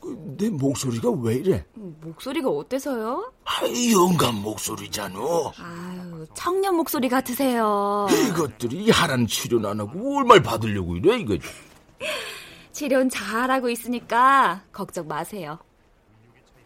그, 0.00 0.16
내 0.38 0.48
목소리가 0.48 1.10
왜 1.10 1.34
이래? 1.34 1.64
목소리가 1.74 2.48
어때서요? 2.48 3.32
아, 3.44 3.60
영감 3.92 4.36
목소리잖아. 4.36 5.18
아유, 5.18 6.26
청년 6.34 6.76
목소리 6.76 7.08
같으세요. 7.08 8.06
이것들이 8.10 8.90
하란 8.90 9.26
치료는 9.26 9.68
안 9.68 9.80
하고 9.80 10.18
얼마를 10.18 10.42
받으려고 10.42 10.96
이래 10.96 11.18
이거. 11.18 11.36
치료는 12.72 13.10
잘하고 13.10 13.68
있으니까 13.68 14.62
걱정 14.72 15.06
마세요. 15.06 15.58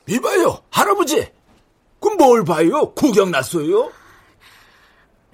이봐요, 0.09 0.62
할아버지. 0.70 1.30
그럼 2.00 2.16
뭘 2.18 2.44
봐요? 2.44 2.92
구경 2.94 3.30
났어요? 3.30 3.90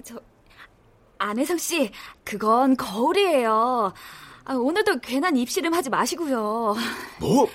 저 0.03 0.15
안혜성 1.17 1.57
씨, 1.57 1.91
그건 2.23 2.77
거울이에요. 2.77 3.93
아, 4.45 4.53
오늘도 4.53 4.99
괜한 4.99 5.35
입씨름 5.37 5.73
하지 5.73 5.89
마시고요. 5.89 6.75
뭐? 7.19 7.49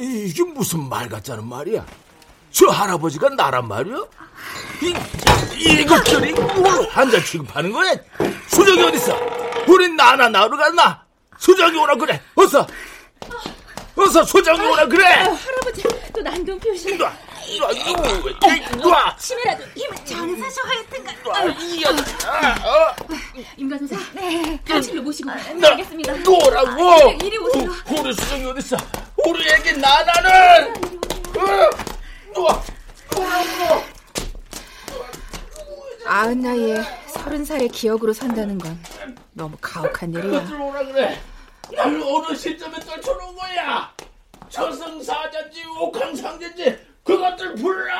에이, 0.00 0.28
이게 0.28 0.42
무슨 0.44 0.88
말 0.88 1.08
같자는 1.08 1.46
말이야? 1.46 1.84
저 2.50 2.68
할아버지가 2.68 3.28
나란 3.30 3.68
말이야? 3.68 3.96
이, 4.82 4.94
이것들이 5.82 6.32
뭘 6.32 6.88
환자 6.88 7.22
취급하는 7.22 7.70
거야? 7.70 7.92
수정이 8.48 8.82
어딨어? 8.82 9.14
우린 9.68 9.94
나나 9.96 10.28
나으러 10.30 10.56
갔나? 10.56 11.04
수정이 11.36 11.76
오라 11.78 11.94
그래, 11.96 12.20
어서! 12.34 12.66
어서 13.98 14.24
수정이 14.24 14.60
오라 14.60 14.86
그래! 14.86 15.04
아, 15.06 15.24
할아버지, 15.32 15.82
또 16.14 16.20
난동 16.22 16.58
표시. 16.60 16.96
놔, 16.96 17.12
놔, 17.58 17.68
놔, 17.68 18.76
놔. 18.76 19.16
치매라도 19.16 19.64
힘을 19.74 19.96
장사셔 20.04 20.60
하여튼가. 20.62 21.12
임 23.56 23.68
간호사, 23.68 23.96
네. 24.14 24.58
당신을 24.64 25.02
모시고 25.02 25.30
나, 25.30 25.70
가겠습니다. 25.70 26.22
또라고! 26.22 26.90
아, 26.90 26.96
이리 27.24 27.38
오세요. 27.38 27.70
우, 27.90 28.00
우리 28.00 28.12
수정이 28.14 28.44
어딨어? 28.44 28.76
우리 29.26 29.50
애기 29.52 29.72
나나는! 29.76 30.74
어? 31.36 32.40
놔, 32.40 32.62
또라고! 33.10 33.84
아흔 36.06 36.40
나이에 36.40 36.82
서른 37.08 37.44
살의 37.44 37.68
기억으로 37.68 38.12
산다는 38.14 38.56
건 38.58 38.78
너무 39.32 39.56
가혹한 39.60 40.14
일이야. 40.14 40.46
날 41.74 42.00
어느 42.02 42.34
시점에 42.34 42.78
떨쳐놓은 42.80 43.36
거야. 43.36 43.92
저승사자인지 44.48 45.64
옥황상제인지 45.78 46.78
그것들 47.04 47.54
불러. 47.56 47.94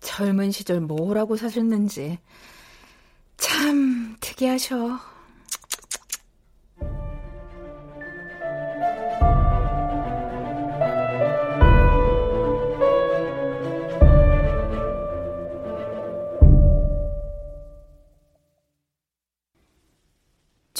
젊은 0.00 0.50
시절 0.50 0.80
뭐라고 0.80 1.36
사셨는지 1.36 2.18
참 3.36 4.16
특이하셔. 4.20 4.98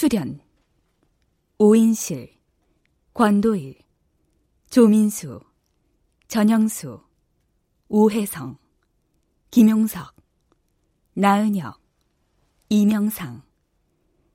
출연. 0.09 0.41
오인실, 1.59 2.33
권도일, 3.13 3.77
조민수, 4.71 5.41
전영수, 6.29 7.03
오혜성, 7.89 8.57
김용석, 9.51 10.15
나은혁, 11.15 11.81
이명상, 12.69 13.43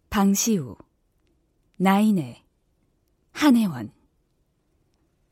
방시우, 0.10 0.76
나인애, 1.78 2.44
한혜원. 3.32 3.94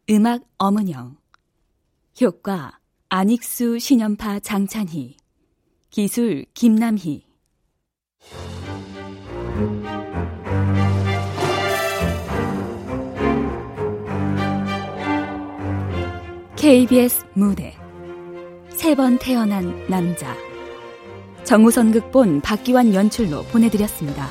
음악 0.10 0.44
엄은영 0.58 1.18
효과 2.22 2.80
안익수 3.10 3.78
신연파 3.80 4.40
장찬희 4.40 5.18
기술 5.90 6.46
김남희 6.54 7.28
KBS 16.60 17.26
무대 17.36 17.74
세 18.70 18.94
번 18.94 19.18
태어난 19.18 19.88
남자 19.88 20.36
정우선 21.46 21.94
극본 21.94 22.42
박기환 22.42 22.94
연출로 22.94 23.44
보내드렸습니다. 23.44 24.28